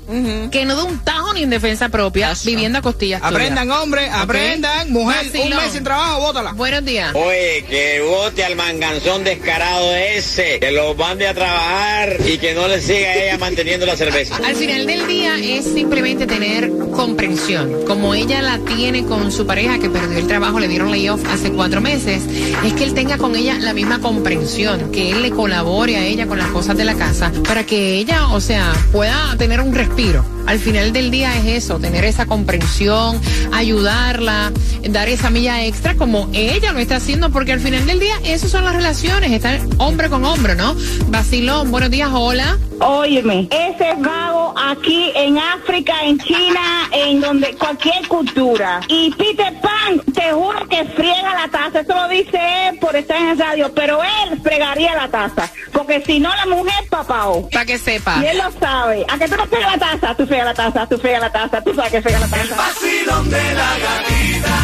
que 0.50 0.64
no 0.64 0.76
da 0.76 0.84
un 0.84 0.98
tajo 1.04 1.32
ni 1.32 1.42
en 1.42 1.50
defensa 1.50 1.88
propia, 1.88 2.32
viviendo 2.44 2.78
a 2.78 2.82
costillas 2.82 3.20
tuyas. 3.20 3.32
Aprendan, 3.32 3.70
hombre, 3.70 4.10
aprendan. 4.10 4.92
Mujer, 4.92 5.26
Vacilón. 5.26 5.58
un 5.58 5.64
mes 5.64 5.72
sin 5.72 5.84
trabajo, 5.84 6.20
bótala. 6.20 6.52
Buenos 6.52 6.84
días. 6.84 7.14
Oye, 7.14 7.64
que 7.68 8.00
vote 8.00 8.44
al 8.44 8.56
manganzón 8.56 9.24
descarado 9.24 9.94
ese, 9.94 10.58
que 10.58 10.70
lo 10.70 10.94
mande 10.94 11.28
a 11.28 11.34
trabajar 11.34 12.16
y 12.26 12.38
que 12.38 12.54
no 12.54 12.68
le 12.68 12.80
siga 12.80 13.08
a 13.08 13.14
ella 13.14 13.38
manteniendo 13.38 13.86
la 13.86 13.96
cerveza. 13.96 14.36
Al 14.36 14.56
final 14.56 14.86
del 14.86 15.06
día 15.06 15.36
es 15.38 15.64
simplemente 15.64 16.26
tener 16.26 16.70
comprensión. 16.94 17.84
Como 17.86 18.14
ella 18.14 18.42
la 18.42 18.58
tiene 18.58 19.04
con 19.04 19.30
su 19.32 19.46
pareja 19.46 19.78
que 19.78 19.88
perdió 19.90 20.18
el 20.18 20.26
trabajo, 20.26 20.58
le 20.58 20.68
dieron 20.68 20.90
layoff 20.90 21.24
hace 21.28 21.52
cuatro 21.52 21.80
meses, 21.80 22.22
es 22.64 22.72
que 22.74 22.84
él 22.84 22.94
tenga 22.94 23.18
con 23.18 23.36
ella 23.36 23.56
la 23.58 23.72
misma 23.72 24.00
comprensión, 24.00 24.77
que 24.86 25.10
él 25.10 25.22
le 25.22 25.30
colabore 25.30 25.96
a 25.96 26.04
ella 26.04 26.26
con 26.26 26.38
las 26.38 26.48
cosas 26.48 26.76
de 26.76 26.84
la 26.84 26.94
casa 26.94 27.32
para 27.46 27.64
que 27.64 27.98
ella, 27.98 28.28
o 28.28 28.40
sea, 28.40 28.72
pueda 28.92 29.36
tener 29.36 29.60
un 29.60 29.74
respiro. 29.74 30.37
Al 30.48 30.58
final 30.58 30.94
del 30.94 31.10
día 31.10 31.36
es 31.36 31.64
eso, 31.64 31.78
tener 31.78 32.06
esa 32.06 32.24
comprensión, 32.24 33.20
ayudarla, 33.52 34.50
dar 34.88 35.10
esa 35.10 35.28
milla 35.28 35.66
extra 35.66 35.94
como 35.94 36.30
ella 36.32 36.72
lo 36.72 36.78
está 36.78 36.96
haciendo, 36.96 37.28
porque 37.28 37.52
al 37.52 37.60
final 37.60 37.86
del 37.86 38.00
día 38.00 38.14
eso 38.24 38.48
son 38.48 38.64
las 38.64 38.74
relaciones, 38.74 39.30
estar 39.30 39.60
hombre 39.76 40.08
con 40.08 40.24
hombre, 40.24 40.54
¿no? 40.54 40.74
Basilón, 41.08 41.70
buenos 41.70 41.90
días, 41.90 42.08
hola. 42.14 42.56
Óyeme, 42.80 43.48
ese 43.50 43.92
vago 43.98 44.54
aquí 44.56 45.10
en 45.14 45.36
África, 45.36 45.94
en 46.04 46.18
China, 46.18 46.88
en 46.92 47.20
donde 47.20 47.54
cualquier 47.56 48.06
cultura. 48.06 48.80
Y 48.88 49.10
Peter 49.10 49.52
Pan, 49.60 50.00
te 50.14 50.32
juro 50.32 50.66
que 50.68 50.84
friega 50.84 51.34
la 51.34 51.48
taza. 51.48 51.80
Eso 51.80 51.94
lo 51.94 52.08
dice 52.08 52.38
él 52.68 52.78
por 52.78 52.94
estar 52.94 53.20
en 53.20 53.28
el 53.30 53.38
radio, 53.38 53.72
pero 53.74 54.00
él 54.02 54.40
fregaría 54.42 54.94
la 54.94 55.08
taza. 55.08 55.50
Porque 55.72 56.02
si 56.06 56.20
no, 56.20 56.30
la 56.34 56.46
mujer 56.46 56.74
papao. 56.88 57.48
Para 57.50 57.66
que 57.66 57.78
sepa. 57.78 58.20
Y 58.22 58.26
él 58.26 58.38
lo 58.38 58.50
sabe. 58.60 59.04
¿A 59.08 59.18
qué 59.18 59.28
tú 59.28 59.36
no 59.36 59.46
fregas 59.46 59.72
la 59.72 59.78
taza? 59.78 60.14
Tú 60.14 60.26
fregas 60.38 60.56
la 60.56 60.64
taza, 60.64 60.86
tú 60.86 60.98
fregas 60.98 61.20
la 61.20 61.32
taza, 61.32 61.60
tú 61.62 61.74
sabes 61.74 61.90
que 61.90 62.02
frega 62.02 62.20
la 62.20 62.28
taza. 62.28 62.54
vacilón 62.56 63.30
de 63.30 63.54
la 63.54 63.78
gatita. 63.78 64.56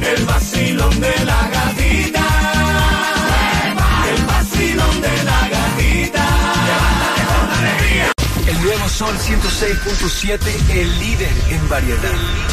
El 0.00 0.24
vacilón 0.24 1.00
de 1.00 1.24
la 1.26 1.50
gatita. 1.50 2.27
Sol 8.98 9.14
106.7, 9.16 10.40
el 10.72 10.98
líder 10.98 11.30
en 11.50 11.68
variedad. 11.68 12.00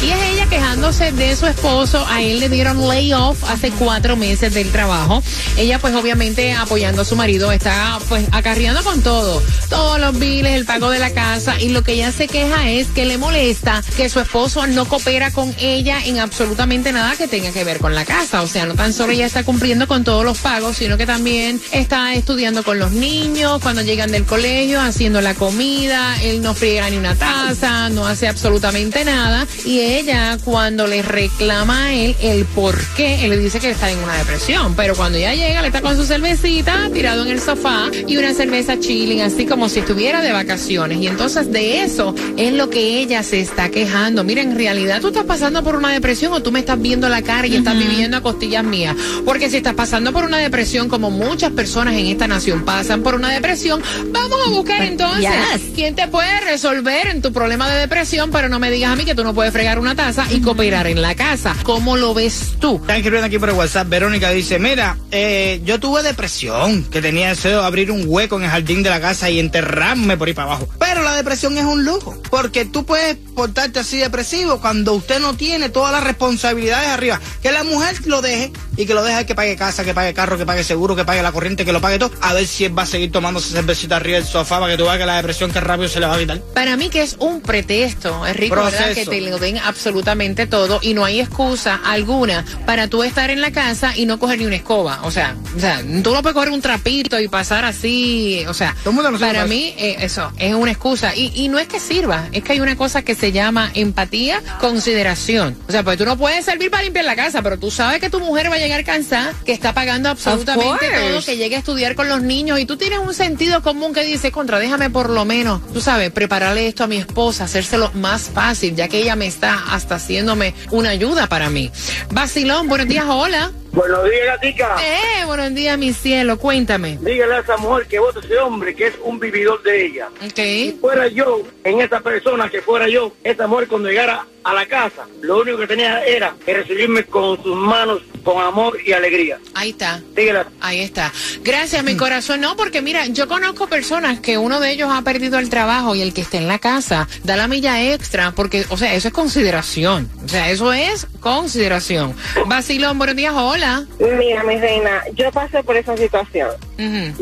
Y 0.00 0.10
es 0.10 0.22
ella 0.32 0.46
quejándose 0.46 1.10
de 1.10 1.34
su 1.34 1.44
esposo. 1.44 2.06
A 2.06 2.22
él 2.22 2.38
le 2.38 2.48
dieron 2.48 2.86
layoff 2.86 3.42
hace 3.50 3.72
cuatro 3.72 4.14
meses 4.14 4.54
del 4.54 4.70
trabajo. 4.70 5.24
Ella, 5.56 5.80
pues, 5.80 5.92
obviamente, 5.96 6.52
apoyando 6.52 7.02
a 7.02 7.04
su 7.04 7.16
marido, 7.16 7.50
está, 7.50 7.98
pues, 8.08 8.28
acarreando 8.30 8.84
con 8.84 9.02
todo. 9.02 9.42
Todos 9.68 9.98
los 9.98 10.16
biles, 10.20 10.52
el 10.52 10.64
pago 10.66 10.88
de 10.90 11.00
la 11.00 11.10
casa. 11.10 11.60
Y 11.60 11.70
lo 11.70 11.82
que 11.82 11.94
ella 11.94 12.12
se 12.12 12.28
queja 12.28 12.70
es 12.70 12.86
que 12.86 13.06
le 13.06 13.18
molesta 13.18 13.82
que 13.96 14.08
su 14.08 14.20
esposo 14.20 14.68
no 14.68 14.84
coopera 14.84 15.32
con 15.32 15.52
ella 15.58 15.98
en 16.04 16.20
absolutamente 16.20 16.92
nada 16.92 17.16
que 17.16 17.26
tenga 17.26 17.50
que 17.50 17.64
ver 17.64 17.80
con 17.80 17.96
la 17.96 18.04
casa. 18.04 18.42
O 18.42 18.46
sea, 18.46 18.66
no 18.66 18.76
tan 18.76 18.92
solo 18.92 19.10
ella 19.10 19.26
está 19.26 19.42
cumpliendo 19.42 19.88
con 19.88 20.04
todos 20.04 20.24
los 20.24 20.38
pagos, 20.38 20.76
sino 20.76 20.96
que 20.96 21.06
también 21.06 21.60
está 21.72 22.14
estudiando 22.14 22.62
con 22.62 22.78
los 22.78 22.92
niños, 22.92 23.60
cuando 23.60 23.82
llegan 23.82 24.12
del 24.12 24.24
colegio, 24.24 24.80
haciendo 24.80 25.20
la 25.20 25.34
comida. 25.34 26.14
Él 26.36 26.42
no 26.42 26.52
friega 26.52 26.90
ni 26.90 26.98
una 26.98 27.14
taza, 27.14 27.88
no 27.88 28.06
hace 28.06 28.28
absolutamente 28.28 29.06
nada. 29.06 29.46
Y 29.64 29.80
ella, 29.80 30.36
cuando 30.44 30.86
le 30.86 31.00
reclama 31.00 31.86
a 31.86 31.94
él 31.94 32.14
el 32.20 32.44
por 32.44 32.78
qué, 32.94 33.24
él 33.24 33.30
le 33.30 33.38
dice 33.38 33.58
que 33.58 33.70
está 33.70 33.90
en 33.90 33.98
una 33.98 34.14
depresión. 34.18 34.74
Pero 34.74 34.94
cuando 34.94 35.16
ella 35.16 35.34
llega, 35.34 35.62
le 35.62 35.68
está 35.68 35.80
con 35.80 35.96
su 35.96 36.04
cervecita, 36.04 36.90
tirado 36.92 37.22
en 37.22 37.30
el 37.30 37.40
sofá 37.40 37.88
y 38.06 38.18
una 38.18 38.34
cerveza 38.34 38.78
chilling, 38.78 39.22
así 39.22 39.46
como 39.46 39.70
si 39.70 39.78
estuviera 39.78 40.20
de 40.20 40.32
vacaciones. 40.32 40.98
Y 40.98 41.06
entonces 41.06 41.50
de 41.50 41.82
eso 41.82 42.14
es 42.36 42.52
lo 42.52 42.68
que 42.68 43.00
ella 43.00 43.22
se 43.22 43.40
está 43.40 43.70
quejando. 43.70 44.22
Mira, 44.22 44.42
en 44.42 44.54
realidad 44.54 45.00
tú 45.00 45.08
estás 45.08 45.24
pasando 45.24 45.64
por 45.64 45.74
una 45.74 45.90
depresión 45.90 46.34
o 46.34 46.42
tú 46.42 46.52
me 46.52 46.58
estás 46.58 46.78
viendo 46.78 47.08
la 47.08 47.22
cara 47.22 47.46
y 47.46 47.56
estás 47.56 47.78
viviendo 47.78 48.18
a 48.18 48.20
costillas 48.20 48.62
mías. 48.62 48.94
Porque 49.24 49.48
si 49.48 49.56
estás 49.56 49.74
pasando 49.74 50.12
por 50.12 50.24
una 50.24 50.36
depresión, 50.36 50.90
como 50.90 51.10
muchas 51.10 51.52
personas 51.52 51.94
en 51.94 52.08
esta 52.08 52.28
nación 52.28 52.62
pasan 52.66 53.02
por 53.02 53.14
una 53.14 53.30
depresión, 53.30 53.82
vamos 54.10 54.38
a 54.46 54.50
buscar 54.50 54.82
entonces 54.82 55.30
yes. 55.54 55.62
quién 55.74 55.94
te 55.94 56.06
puede 56.08 56.25
resolver 56.44 57.08
en 57.08 57.22
tu 57.22 57.32
problema 57.32 57.70
de 57.70 57.80
depresión, 57.80 58.30
pero 58.30 58.48
no 58.48 58.58
me 58.58 58.70
digas 58.70 58.92
a 58.92 58.96
mí 58.96 59.04
que 59.04 59.14
tú 59.14 59.24
no 59.24 59.34
puedes 59.34 59.52
fregar 59.52 59.78
una 59.78 59.94
taza 59.94 60.26
y 60.30 60.40
cooperar 60.40 60.86
en 60.86 61.02
la 61.02 61.14
casa. 61.14 61.54
¿Cómo 61.62 61.96
lo 61.96 62.14
ves 62.14 62.54
tú? 62.60 62.76
Están 62.76 62.96
escribiendo 62.96 63.26
aquí 63.26 63.38
por 63.38 63.50
WhatsApp. 63.50 63.88
Verónica 63.88 64.30
dice, 64.30 64.58
mira, 64.58 64.96
eh, 65.10 65.60
yo 65.64 65.80
tuve 65.80 66.02
depresión, 66.02 66.84
que 66.84 67.02
tenía 67.02 67.28
deseo 67.28 67.60
de 67.60 67.66
abrir 67.66 67.90
un 67.90 68.04
hueco 68.06 68.36
en 68.36 68.44
el 68.44 68.50
jardín 68.50 68.82
de 68.82 68.90
la 68.90 69.00
casa 69.00 69.30
y 69.30 69.38
enterrarme 69.38 70.16
por 70.16 70.28
ahí 70.28 70.34
para 70.34 70.48
abajo. 70.48 70.68
Pero 70.78 71.02
la 71.02 71.14
depresión 71.14 71.56
es 71.58 71.64
un 71.64 71.84
lujo, 71.84 72.18
porque 72.30 72.64
tú 72.64 72.84
puedes 72.84 73.16
portarte 73.34 73.80
así 73.80 73.98
depresivo 73.98 74.60
cuando 74.60 74.94
usted 74.94 75.20
no 75.20 75.34
tiene 75.34 75.68
todas 75.68 75.92
las 75.92 76.04
responsabilidades 76.04 76.88
arriba. 76.88 77.20
Que 77.42 77.52
la 77.52 77.64
mujer 77.64 77.96
lo 78.06 78.22
deje 78.22 78.52
y 78.76 78.86
que 78.86 78.94
lo 78.94 79.02
deje 79.02 79.26
que 79.26 79.34
pague 79.34 79.56
casa, 79.56 79.84
que 79.84 79.94
pague 79.94 80.14
carro, 80.14 80.36
que 80.36 80.46
pague 80.46 80.64
seguro, 80.64 80.94
que 80.94 81.04
pague 81.04 81.22
la 81.22 81.32
corriente, 81.32 81.64
que 81.64 81.72
lo 81.72 81.80
pague 81.80 81.98
todo. 81.98 82.10
A 82.20 82.34
ver 82.34 82.46
si 82.46 82.64
él 82.64 82.78
va 82.78 82.82
a 82.82 82.86
seguir 82.86 83.10
tomándose 83.12 83.52
cervecita 83.52 83.96
arriba 83.96 84.18
del 84.18 84.26
sofá 84.26 84.60
para 84.60 84.72
que 84.72 84.78
tú 84.78 84.84
veas 84.84 84.98
que 84.98 85.06
la 85.06 85.16
depresión 85.16 85.50
que 85.50 85.60
rápido 85.60 85.88
se 85.88 86.00
le 86.00 86.06
va 86.06 86.14
a 86.14 86.18
quitar. 86.18 86.40
Para 86.54 86.76
mí 86.76 86.88
que 86.88 87.02
es 87.02 87.16
un 87.18 87.40
pretexto, 87.40 88.26
es 88.26 88.36
rico. 88.36 88.56
Que 88.94 89.04
te 89.04 89.20
lo 89.20 89.38
den 89.38 89.58
absolutamente 89.58 90.46
todo 90.46 90.78
y 90.82 90.94
no 90.94 91.04
hay 91.04 91.20
excusa 91.20 91.80
alguna 91.84 92.44
para 92.64 92.88
tú 92.88 93.02
estar 93.02 93.30
en 93.30 93.40
la 93.40 93.50
casa 93.50 93.96
y 93.96 94.06
no 94.06 94.18
coger 94.18 94.38
ni 94.38 94.46
una 94.46 94.56
escoba. 94.56 95.00
O 95.02 95.10
sea, 95.10 95.36
o 95.56 95.60
sea 95.60 95.82
tú 96.02 96.12
no 96.12 96.22
puedes 96.22 96.34
coger 96.34 96.50
un 96.50 96.60
trapito 96.60 97.20
y 97.20 97.28
pasar 97.28 97.64
así. 97.64 98.44
O 98.48 98.54
sea, 98.54 98.74
para 99.20 99.46
mí 99.46 99.74
eh, 99.78 99.96
eso 100.00 100.32
es 100.38 100.54
una 100.54 100.72
excusa. 100.72 101.14
Y, 101.14 101.32
y 101.34 101.48
no 101.48 101.58
es 101.58 101.68
que 101.68 101.80
sirva, 101.80 102.28
es 102.32 102.42
que 102.42 102.52
hay 102.52 102.60
una 102.60 102.76
cosa 102.76 103.02
que 103.02 103.14
se 103.14 103.32
llama 103.32 103.70
empatía, 103.74 104.42
consideración. 104.60 105.56
O 105.68 105.72
sea, 105.72 105.82
pues 105.82 105.98
tú 105.98 106.04
no 106.04 106.16
puedes 106.16 106.44
servir 106.44 106.70
para 106.70 106.82
limpiar 106.82 107.04
la 107.04 107.16
casa, 107.16 107.42
pero 107.42 107.58
tú 107.58 107.70
sabes 107.70 108.00
que 108.00 108.10
tu 108.10 108.20
mujer 108.20 108.50
va 108.50 108.56
a 108.56 108.58
llegar 108.66 108.84
cansada, 108.84 109.32
que 109.44 109.52
está 109.52 109.72
pagando 109.72 110.08
absolutamente 110.08 110.86
todo, 110.88 111.22
que 111.24 111.36
llegue 111.36 111.56
a 111.56 111.58
estudiar 111.60 111.94
con 111.94 112.08
los 112.08 112.22
niños 112.22 112.58
y 112.60 112.66
tú 112.66 112.76
tienes 112.76 112.98
un 112.98 113.14
sentido 113.14 113.62
común 113.62 113.94
que 113.94 114.04
dice, 114.04 114.32
contra, 114.32 114.58
déjame 114.58 114.90
por 114.90 115.10
lo 115.10 115.24
menos, 115.24 115.60
tú 115.72 115.80
sabes, 115.80 116.10
prepararle 116.10 116.66
esto 116.66 116.84
a 116.84 116.86
mi 116.86 116.96
esposa, 116.96 117.44
hacérselo 117.44 117.90
más 117.94 118.22
fácil, 118.22 118.74
ya 118.74 118.88
que 118.88 118.98
ella 118.98 119.16
me 119.16 119.26
está 119.26 119.64
hasta 119.70 119.96
haciéndome 119.96 120.54
una 120.70 120.90
ayuda 120.90 121.28
para 121.28 121.50
mí. 121.50 121.70
Basilón, 122.10 122.68
buenos 122.68 122.88
días, 122.88 123.04
hola. 123.08 123.52
Buenos 123.76 124.04
días, 124.04 124.24
gatica. 124.24 124.74
Eh, 124.82 125.26
buenos 125.26 125.54
días, 125.54 125.76
mi 125.76 125.92
cielo, 125.92 126.38
cuéntame. 126.38 126.96
Dígale 126.98 127.34
a 127.34 127.38
esa 127.40 127.58
mujer 127.58 127.86
que 127.86 127.98
vote 127.98 128.20
ese 128.20 128.38
hombre 128.38 128.74
que 128.74 128.86
es 128.86 128.94
un 129.04 129.20
vividor 129.20 129.62
de 129.62 129.84
ella. 129.84 130.08
Ok. 130.24 130.36
Si 130.36 130.78
fuera 130.80 131.08
yo, 131.08 131.42
en 131.62 131.82
esa 131.82 132.00
persona 132.00 132.48
que 132.48 132.62
fuera 132.62 132.88
yo, 132.88 133.12
esa 133.22 133.46
mujer 133.46 133.68
cuando 133.68 133.90
llegara 133.90 134.24
a 134.44 134.54
la 134.54 134.64
casa, 134.64 135.06
lo 135.20 135.42
único 135.42 135.58
que 135.58 135.66
tenía 135.66 136.02
era 136.04 136.34
que 136.46 136.54
recibirme 136.54 137.04
con 137.04 137.42
sus 137.42 137.54
manos, 137.54 138.00
con 138.24 138.42
amor 138.42 138.78
y 138.82 138.92
alegría. 138.92 139.38
Ahí 139.54 139.70
está. 139.70 140.00
Dígale. 140.14 140.48
Ahí 140.60 140.80
está. 140.80 141.12
Gracias, 141.42 141.84
mi 141.84 141.96
corazón. 141.96 142.40
No, 142.40 142.56
porque 142.56 142.80
mira, 142.80 143.06
yo 143.08 143.28
conozco 143.28 143.66
personas 143.66 144.20
que 144.20 144.38
uno 144.38 144.58
de 144.58 144.70
ellos 144.70 144.88
ha 144.90 145.02
perdido 145.02 145.38
el 145.38 145.50
trabajo 145.50 145.94
y 145.94 146.00
el 146.00 146.14
que 146.14 146.22
está 146.22 146.38
en 146.38 146.48
la 146.48 146.58
casa 146.60 147.08
da 147.24 147.36
la 147.36 147.46
milla 147.46 147.92
extra 147.92 148.30
porque, 148.32 148.64
o 148.70 148.78
sea, 148.78 148.94
eso 148.94 149.08
es 149.08 149.14
consideración. 149.14 150.08
O 150.24 150.28
sea, 150.28 150.48
eso 150.50 150.72
es 150.72 151.06
consideración. 151.20 152.14
Basilón, 152.46 152.98
buenos 152.98 153.16
días, 153.16 153.34
hola. 153.36 153.65
Mira, 153.98 154.42
mi 154.44 154.56
reina, 154.58 155.02
yo 155.14 155.30
pasé 155.32 155.62
por 155.62 155.76
esa 155.76 155.96
situación. 155.96 156.50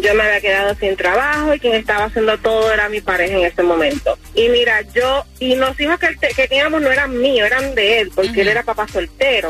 Yo 0.00 0.14
me 0.14 0.22
había 0.22 0.40
quedado 0.40 0.74
sin 0.80 0.96
trabajo 0.96 1.54
y 1.54 1.60
quien 1.60 1.74
estaba 1.74 2.04
haciendo 2.06 2.36
todo 2.38 2.72
era 2.72 2.88
mi 2.88 3.00
pareja 3.00 3.36
en 3.38 3.44
ese 3.44 3.62
momento. 3.62 4.18
Y 4.34 4.48
mira, 4.48 4.80
yo, 4.94 5.24
y 5.38 5.54
los 5.56 5.78
hijos 5.80 5.98
que, 5.98 6.16
que 6.34 6.48
teníamos 6.48 6.82
no 6.82 6.90
eran 6.90 7.16
míos, 7.20 7.46
eran 7.46 7.74
de 7.74 8.00
él, 8.00 8.10
porque 8.14 8.40
él 8.42 8.48
era 8.48 8.62
papá 8.64 8.86
soltero. 8.88 9.48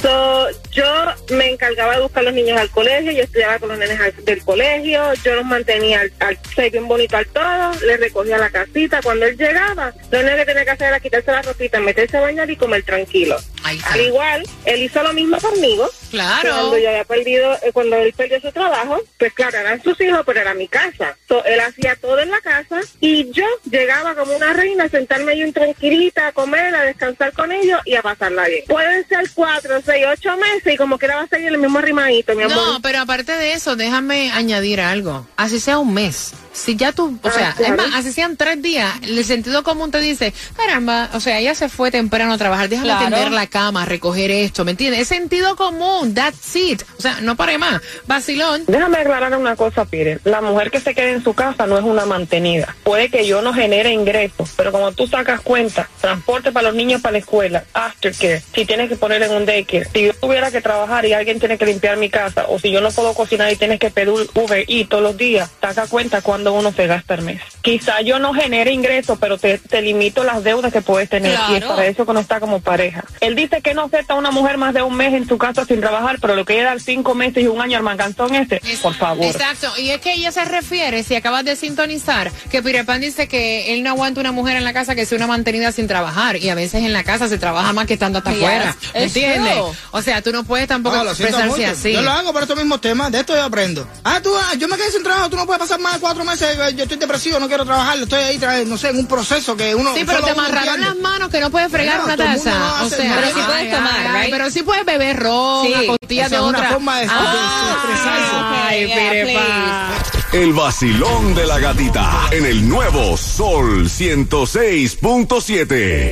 So, 0.00 0.46
yo 0.72 0.84
me 1.30 1.50
encargaba 1.50 1.96
de 1.96 2.02
buscar 2.02 2.24
los 2.24 2.32
niños 2.34 2.58
al 2.58 2.70
colegio, 2.70 3.12
yo 3.12 3.22
estudiaba 3.22 3.58
con 3.58 3.68
los 3.70 3.78
nenes 3.78 3.98
al- 4.00 4.24
del 4.24 4.42
colegio, 4.44 5.02
yo 5.24 5.34
los 5.34 5.44
mantenía 5.44 6.00
al, 6.00 6.12
al 6.20 6.70
bien 6.70 6.86
bonito 6.88 7.16
al 7.16 7.26
todo, 7.26 7.72
les 7.86 8.00
recogía 8.00 8.38
la 8.38 8.50
casita. 8.50 9.00
Cuando 9.02 9.26
él 9.26 9.36
llegaba, 9.36 9.92
lo 10.10 10.20
único 10.20 10.36
que 10.36 10.44
tenía 10.46 10.64
que 10.64 10.70
hacer 10.70 10.88
era 10.88 11.00
quitarse 11.00 11.30
la 11.32 11.42
ropita, 11.42 11.80
meterse 11.80 12.16
a 12.16 12.20
bañar 12.20 12.48
y 12.50 12.56
comer 12.56 12.82
tranquilo. 12.84 13.36
Al 13.84 14.00
igual, 14.00 14.42
él 14.64 14.82
hizo 14.82 15.02
lo 15.02 15.12
mismo 15.12 15.38
conmigo. 15.38 15.88
Claro. 16.10 16.50
Cuando 16.52 16.78
yo 16.78 16.88
había 16.88 17.04
perdido, 17.04 17.54
eh, 17.62 17.70
cuando 17.72 17.96
él 17.96 18.12
perdió 18.16 18.40
su 18.40 18.52
trabajo, 18.52 19.00
pues 19.18 19.32
claro, 19.32 19.58
eran 19.58 19.82
sus 19.82 20.00
hijos, 20.00 20.20
pero 20.26 20.40
era 20.40 20.54
mi 20.54 20.68
casa. 20.68 21.16
So, 21.28 21.44
él 21.44 21.60
hacía 21.60 21.96
todo 21.96 22.18
en 22.20 22.30
la 22.30 22.40
casa 22.40 22.80
y 23.00 23.30
yo 23.32 23.44
llegaba 23.70 24.14
como 24.14 24.34
una 24.36 24.52
reina 24.52 24.84
a 24.84 24.88
sentarme 24.88 25.32
ahí 25.32 25.52
tranquilita, 25.52 26.28
a 26.28 26.32
comer, 26.32 26.74
a 26.74 26.82
descansar 26.82 27.32
con 27.32 27.52
ellos 27.52 27.80
y 27.84 27.94
a 27.94 28.02
pasarla 28.02 28.46
bien. 28.46 28.64
Pueden 28.68 29.06
ser 29.08 29.28
cuatro, 29.34 29.80
seis, 29.84 30.04
ocho 30.12 30.36
meses 30.36 30.74
y 30.74 30.76
como 30.76 30.98
quiera 30.98 31.16
va 31.16 31.22
a 31.22 31.28
seguir 31.28 31.48
el 31.48 31.58
mismo 31.58 31.80
rimadito, 31.80 32.34
mi 32.34 32.44
amor. 32.44 32.56
No, 32.56 32.82
pero 32.82 33.00
aparte 33.00 33.32
de 33.32 33.52
eso, 33.54 33.76
déjame 33.76 34.30
añadir 34.32 34.80
algo. 34.80 35.26
Así 35.36 35.60
sea 35.60 35.78
un 35.78 35.92
mes. 35.94 36.32
Si 36.52 36.74
ya 36.74 36.92
tú, 36.92 37.18
o 37.22 37.28
Ah, 37.28 37.30
sea, 37.32 37.52
claro. 37.54 37.74
es 37.74 37.78
más, 37.90 37.94
así 38.00 38.12
sean 38.12 38.36
tres 38.38 38.62
días, 38.62 38.90
el 39.02 39.22
sentido 39.26 39.62
común 39.62 39.90
te 39.90 40.00
dice, 40.00 40.32
caramba, 40.56 41.10
o 41.12 41.20
sea, 41.20 41.38
ella 41.38 41.54
se 41.54 41.68
fue 41.68 41.90
temprano 41.90 42.32
a 42.32 42.38
trabajar, 42.38 42.70
déjame 42.70 42.88
Claro. 42.88 43.04
tender 43.04 43.30
la 43.32 43.46
cama, 43.46 43.84
recoger 43.84 44.30
esto, 44.30 44.64
¿me 44.64 44.70
entiendes? 44.70 45.00
Es 45.02 45.08
sentido 45.08 45.54
común, 45.56 45.95
that's 46.14 46.54
it. 46.56 46.82
O 46.98 47.02
sea, 47.02 47.20
no 47.20 47.36
pare 47.36 47.58
más. 47.58 47.80
Vacilón. 48.06 48.64
Déjame 48.66 48.98
aclarar 48.98 49.36
una 49.36 49.56
cosa, 49.56 49.84
Pire. 49.84 50.18
La 50.24 50.40
mujer 50.40 50.70
que 50.70 50.80
se 50.80 50.94
queda 50.94 51.10
en 51.10 51.22
su 51.22 51.34
casa 51.34 51.66
no 51.66 51.78
es 51.78 51.84
una 51.84 52.06
mantenida. 52.06 52.74
Puede 52.84 53.08
que 53.10 53.26
yo 53.26 53.42
no 53.42 53.52
genere 53.52 53.90
ingresos, 53.92 54.52
pero 54.56 54.72
como 54.72 54.92
tú 54.92 55.06
sacas 55.06 55.40
cuenta, 55.40 55.88
transporte 56.00 56.52
para 56.52 56.68
los 56.68 56.74
niños 56.76 57.00
para 57.02 57.12
la 57.12 57.18
escuela, 57.18 57.64
aftercare, 57.72 58.42
si 58.54 58.64
tienes 58.64 58.88
que 58.88 58.96
poner 58.96 59.22
en 59.22 59.32
un 59.32 59.46
daycare, 59.46 59.88
si 59.92 60.06
yo 60.06 60.14
tuviera 60.14 60.50
que 60.50 60.60
trabajar 60.60 61.04
y 61.06 61.12
alguien 61.12 61.38
tiene 61.38 61.58
que 61.58 61.66
limpiar 61.66 61.96
mi 61.96 62.10
casa, 62.10 62.46
o 62.48 62.58
si 62.58 62.70
yo 62.70 62.80
no 62.80 62.90
puedo 62.90 63.14
cocinar 63.14 63.52
y 63.52 63.56
tienes 63.56 63.78
que 63.78 63.90
pedir 63.90 64.06
Uber 64.34 64.64
y 64.68 64.84
todos 64.84 65.02
los 65.02 65.16
días, 65.16 65.50
saca 65.60 65.86
cuenta 65.86 66.22
cuando 66.22 66.52
uno 66.52 66.72
se 66.72 66.86
gasta 66.86 67.14
el 67.14 67.22
mes. 67.22 67.42
Quizá 67.62 68.00
yo 68.02 68.18
no 68.18 68.32
genere 68.34 68.72
ingresos, 68.72 69.18
pero 69.20 69.38
te, 69.38 69.58
te 69.58 69.82
limito 69.82 70.22
las 70.24 70.44
deudas 70.44 70.72
que 70.72 70.82
puedes 70.82 71.08
tener 71.08 71.32
y 71.50 71.54
es 71.54 71.60
Claro. 71.60 71.68
para 71.76 71.86
eso 71.86 72.06
que 72.06 72.12
no 72.12 72.20
está 72.20 72.38
como 72.40 72.60
pareja. 72.60 73.04
Él 73.20 73.34
dice 73.34 73.60
que 73.62 73.74
no 73.74 73.82
acepta 73.84 74.14
a 74.14 74.16
una 74.16 74.30
mujer 74.30 74.56
más 74.58 74.72
de 74.74 74.82
un 74.82 74.96
mes 74.96 75.14
en 75.14 75.26
su 75.26 75.38
casa 75.38 75.64
sin 75.64 75.80
trabajar, 75.88 76.18
pero 76.20 76.34
lo 76.34 76.44
que 76.44 76.62
dar 76.62 76.80
cinco 76.80 77.14
meses 77.14 77.42
y 77.44 77.46
un 77.46 77.60
año 77.60 77.76
al 77.76 77.82
manganzón 77.82 78.34
ese, 78.34 78.60
por 78.82 78.94
favor. 78.94 79.24
Exacto, 79.24 79.72
y 79.78 79.90
es 79.90 80.00
que 80.00 80.14
ella 80.14 80.32
se 80.32 80.44
refiere, 80.44 81.02
si 81.02 81.14
acabas 81.14 81.44
de 81.44 81.54
sintonizar, 81.56 82.32
que 82.50 82.62
Pirepan 82.62 83.00
dice 83.00 83.28
que 83.28 83.72
él 83.74 83.82
no 83.82 83.90
aguanta 83.90 84.20
una 84.20 84.32
mujer 84.32 84.56
en 84.56 84.64
la 84.64 84.72
casa 84.72 84.94
que 84.94 85.06
sea 85.06 85.16
una 85.16 85.26
mantenida 85.26 85.70
sin 85.72 85.86
trabajar, 85.86 86.36
y 86.36 86.48
a 86.48 86.54
veces 86.54 86.82
en 86.82 86.92
la 86.92 87.04
casa 87.04 87.28
se 87.28 87.38
trabaja 87.38 87.72
más 87.72 87.86
que 87.86 87.94
estando 87.94 88.18
hasta 88.18 88.32
Yes, 88.32 88.42
afuera, 88.42 88.76
¿me 88.94 89.04
it's 89.04 89.16
entiendes? 89.16 89.52
true. 89.54 89.72
O 89.92 90.02
sea, 90.02 90.22
tú 90.22 90.32
no 90.32 90.44
puedes 90.44 90.66
tampoco 90.68 90.96
No, 90.96 91.10
expresarse 91.10 91.66
así. 91.66 91.92
Yo 91.92 92.02
lo 92.02 92.10
hago 92.10 92.32
por 92.32 92.42
estos 92.42 92.56
mismos 92.56 92.80
temas, 92.80 93.12
de 93.12 93.20
esto 93.20 93.34
yo 93.34 93.44
aprendo. 93.44 93.86
Ah, 94.04 94.20
tú, 94.22 94.30
ah, 94.36 94.54
yo 94.58 94.66
me 94.68 94.76
quedé 94.76 94.90
sin 94.90 95.02
trabajo, 95.02 95.30
tú 95.30 95.36
no 95.36 95.46
puedes 95.46 95.60
pasar 95.60 95.78
más 95.80 95.94
de 95.94 96.00
cuatro 96.00 96.24
meses, 96.24 96.48
eh, 96.58 96.74
yo 96.74 96.82
estoy 96.84 96.98
depresivo, 96.98 97.38
no 97.38 97.48
quiero 97.48 97.64
trabajar, 97.64 97.98
estoy 97.98 98.22
ahí, 98.22 98.38
no 98.66 98.76
sé, 98.76 98.88
en 98.88 98.98
un 98.98 99.06
proceso 99.06 99.56
que 99.56 99.74
uno... 99.74 99.94
Sí, 99.94 100.02
pero 100.06 100.22
te 100.24 100.30
amarraron 100.30 100.80
las 100.80 100.96
manos 100.96 101.28
que 101.28 101.40
no 101.40 101.50
puedes 101.50 101.70
fregar 101.70 102.00
Bueno, 102.02 102.14
una 102.24 102.34
taza. 102.34 102.58
no 102.58 102.86
o 102.86 102.88
sea. 102.88 103.14
Pero 103.16 103.26
sí 103.28 103.42
puedes 103.46 103.70
tomar, 103.74 104.06
ay, 104.08 104.22
right? 104.22 104.30
Pero 104.30 104.50
sí 104.50 104.62
puedes 104.62 104.84
beber 104.84 105.16
ron, 105.18 105.66
Sí. 105.66 105.72
A 105.78 105.86
costillas 105.86 106.26
Esa 106.26 106.36
de 106.36 106.42
es 106.42 106.48
una 106.48 106.58
otra. 106.58 106.70
forma 106.72 106.98
de- 106.98 107.06
de 107.06 107.12
Ah, 107.12 108.66
Ay, 108.68 108.86
yeah, 108.86 108.96
Pirepan. 109.10 109.92
El 110.32 110.52
vacilón 110.52 111.34
de 111.34 111.46
la 111.46 111.58
gatita 111.58 112.28
en 112.32 112.44
el 112.46 112.68
nuevo 112.68 113.16
Sol 113.16 113.88
106.7. 113.88 116.10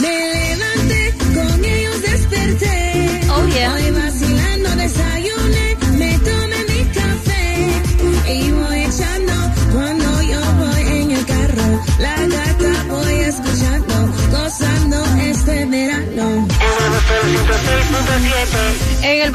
Me 0.00 0.34
levanté, 0.34 1.14
con 1.34 1.64
ellos 1.64 2.02
desperté. 2.02 3.20
Oh, 3.30 3.46
yeah. 3.48 3.72
Hoy 3.74 3.90
vacilando 3.92 4.68
desayuné, 4.76 5.76
me 5.92 6.18
tomé 6.18 6.64
mi 6.68 6.84
café. 6.92 7.82
Y 8.32 8.50
voy 8.50 8.80
echando 8.82 9.32
cuando 9.72 10.22
yo 10.22 10.40
voy 10.58 10.82
en 11.02 11.10
el 11.12 11.24
carro. 11.26 11.80
La 11.98 12.16
gata 12.26 12.84
voy 12.88 13.14
escuchando, 13.14 14.12
gozando 14.30 15.04
este 15.22 15.64
verano. 15.66 16.46
En 17.22 17.32
el 17.32 17.38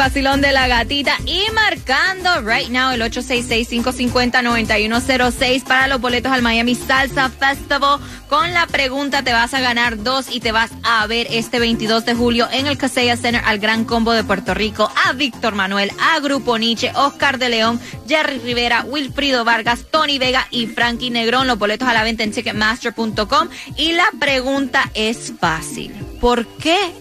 vacilón 0.01 0.41
de 0.41 0.51
la 0.51 0.67
gatita 0.67 1.15
y 1.25 1.43
marcando 1.53 2.41
right 2.41 2.69
now 2.69 2.91
el 2.91 3.01
866-550-9106 3.03 5.63
para 5.63 5.87
los 5.87 6.01
boletos 6.01 6.31
al 6.31 6.41
Miami 6.41 6.75
Salsa 6.75 7.29
Festival. 7.29 7.99
Con 8.27 8.53
la 8.53 8.67
pregunta 8.67 9.23
te 9.23 9.31
vas 9.31 9.53
a 9.53 9.61
ganar 9.61 10.03
dos 10.03 10.25
y 10.29 10.39
te 10.39 10.51
vas 10.51 10.71
a 10.83 11.05
ver 11.07 11.27
este 11.29 11.59
22 11.59 12.05
de 12.05 12.15
julio 12.15 12.47
en 12.51 12.67
el 12.67 12.77
Casella 12.77 13.15
Center 13.15 13.41
al 13.45 13.59
Gran 13.59 13.85
Combo 13.85 14.11
de 14.11 14.23
Puerto 14.23 14.53
Rico, 14.53 14.91
a 15.05 15.13
Víctor 15.13 15.55
Manuel, 15.55 15.91
a 16.01 16.19
Grupo 16.19 16.57
Nietzsche, 16.57 16.91
Oscar 16.95 17.37
de 17.37 17.49
León, 17.49 17.79
Jerry 18.07 18.39
Rivera, 18.39 18.85
Wilfrido 18.87 19.45
Vargas, 19.45 19.85
Tony 19.89 20.17
Vega 20.17 20.47
y 20.51 20.67
Frankie 20.67 21.11
Negrón. 21.11 21.47
Los 21.47 21.59
boletos 21.59 21.87
a 21.87 21.93
la 21.93 22.03
venta 22.03 22.23
en 22.23 22.31
Ticketmaster.com. 22.31 23.47
Y 23.77 23.93
la 23.93 24.09
pregunta 24.19 24.89
es 24.93 25.33
fácil. 25.39 25.93
¿Por 26.19 26.45
qué 26.45 27.00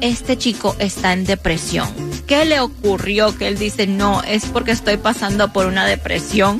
este 0.00 0.36
chico 0.38 0.76
está 0.78 1.12
en 1.12 1.24
depresión. 1.24 1.88
¿Qué 2.26 2.44
le 2.44 2.60
ocurrió? 2.60 3.36
Que 3.36 3.48
él 3.48 3.58
dice, 3.58 3.86
no, 3.86 4.22
es 4.22 4.46
porque 4.46 4.70
estoy 4.72 4.96
pasando 4.96 5.52
por 5.52 5.66
una 5.66 5.86
depresión 5.86 6.58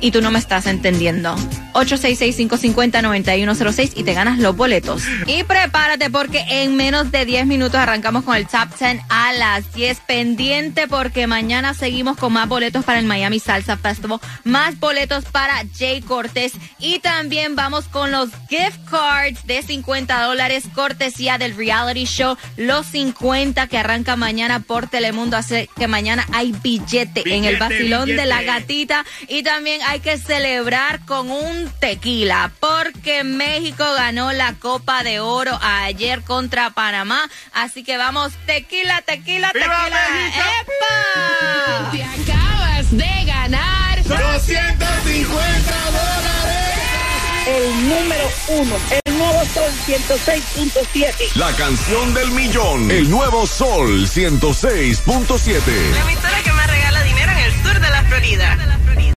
y 0.00 0.10
tú 0.10 0.20
no 0.20 0.30
me 0.30 0.38
estás 0.38 0.66
entendiendo. 0.66 1.34
866-550-9106 1.76 3.92
y 3.96 4.04
te 4.04 4.14
ganas 4.14 4.38
los 4.38 4.56
boletos. 4.56 5.02
Y 5.26 5.42
prepárate 5.44 6.08
porque 6.10 6.44
en 6.48 6.76
menos 6.76 7.10
de 7.10 7.26
10 7.26 7.46
minutos 7.46 7.78
arrancamos 7.78 8.24
con 8.24 8.36
el 8.36 8.46
Top 8.46 8.68
10 8.78 9.00
a 9.08 9.32
las 9.32 9.72
10. 9.74 10.00
Pendiente 10.06 10.88
porque 10.88 11.26
mañana 11.26 11.74
seguimos 11.74 12.16
con 12.16 12.32
más 12.32 12.48
boletos 12.48 12.84
para 12.84 12.98
el 12.98 13.06
Miami 13.06 13.40
Salsa 13.40 13.76
Festival, 13.76 14.20
más 14.44 14.78
boletos 14.78 15.24
para 15.26 15.62
Jay 15.76 16.00
Cortés 16.00 16.52
y 16.78 17.00
también 17.00 17.56
vamos 17.56 17.86
con 17.86 18.10
los 18.10 18.30
gift 18.48 18.78
cards 18.90 19.46
de 19.46 19.62
50 19.62 20.22
dólares 20.22 20.64
cortesía 20.74 21.38
del 21.38 21.56
reality 21.56 22.04
show 22.04 22.36
Los 22.56 22.86
50 22.86 23.66
que 23.66 23.78
arranca 23.78 24.16
mañana 24.16 24.60
por 24.60 24.88
Telemundo. 24.88 25.36
Así 25.36 25.68
que 25.76 25.88
mañana 25.88 26.26
hay 26.32 26.52
billete, 26.52 27.22
en 27.26 27.44
el 27.44 27.56
Billete, 27.56 27.58
vacilón 27.58 28.08
de 28.08 28.26
la 28.26 28.42
gatita 28.42 29.04
y 29.28 29.42
también 29.42 29.80
hay 29.86 30.00
que 30.00 30.18
celebrar 30.18 31.04
con 31.04 31.30
un 31.30 31.65
tequila 31.78 32.50
porque 32.60 33.24
México 33.24 33.84
ganó 33.94 34.32
la 34.32 34.54
Copa 34.54 35.02
de 35.02 35.20
Oro 35.20 35.58
ayer 35.62 36.22
contra 36.22 36.70
Panamá. 36.70 37.28
Así 37.52 37.84
que 37.84 37.96
vamos, 37.96 38.32
tequila, 38.46 39.02
tequila, 39.02 39.52
tequila. 39.52 40.00
¡Epa! 40.60 41.90
Te 41.92 42.04
acabas 42.04 42.96
de 42.96 43.24
ganar 43.24 44.02
250 44.04 45.90
dólares. 45.90 46.66
El 47.46 47.88
número 47.88 48.30
uno, 48.48 48.76
el 48.90 49.18
nuevo 49.18 49.44
Sol 49.44 49.72
106.7. 49.86 51.34
La 51.36 51.52
canción 51.52 52.12
del 52.12 52.30
millón. 52.32 52.90
El 52.90 53.08
nuevo 53.08 53.46
Sol 53.46 54.06
106.7. 54.08 55.62
La 55.92 56.00
emisora 56.00 56.42
que 56.42 56.52
más 56.52 56.66
regala 56.66 57.02
dinero 57.04 57.30
en 57.32 57.38
el 57.38 57.52
sur 57.62 57.80
de 57.80 57.90
la 57.90 58.02
Florida. 58.02 58.76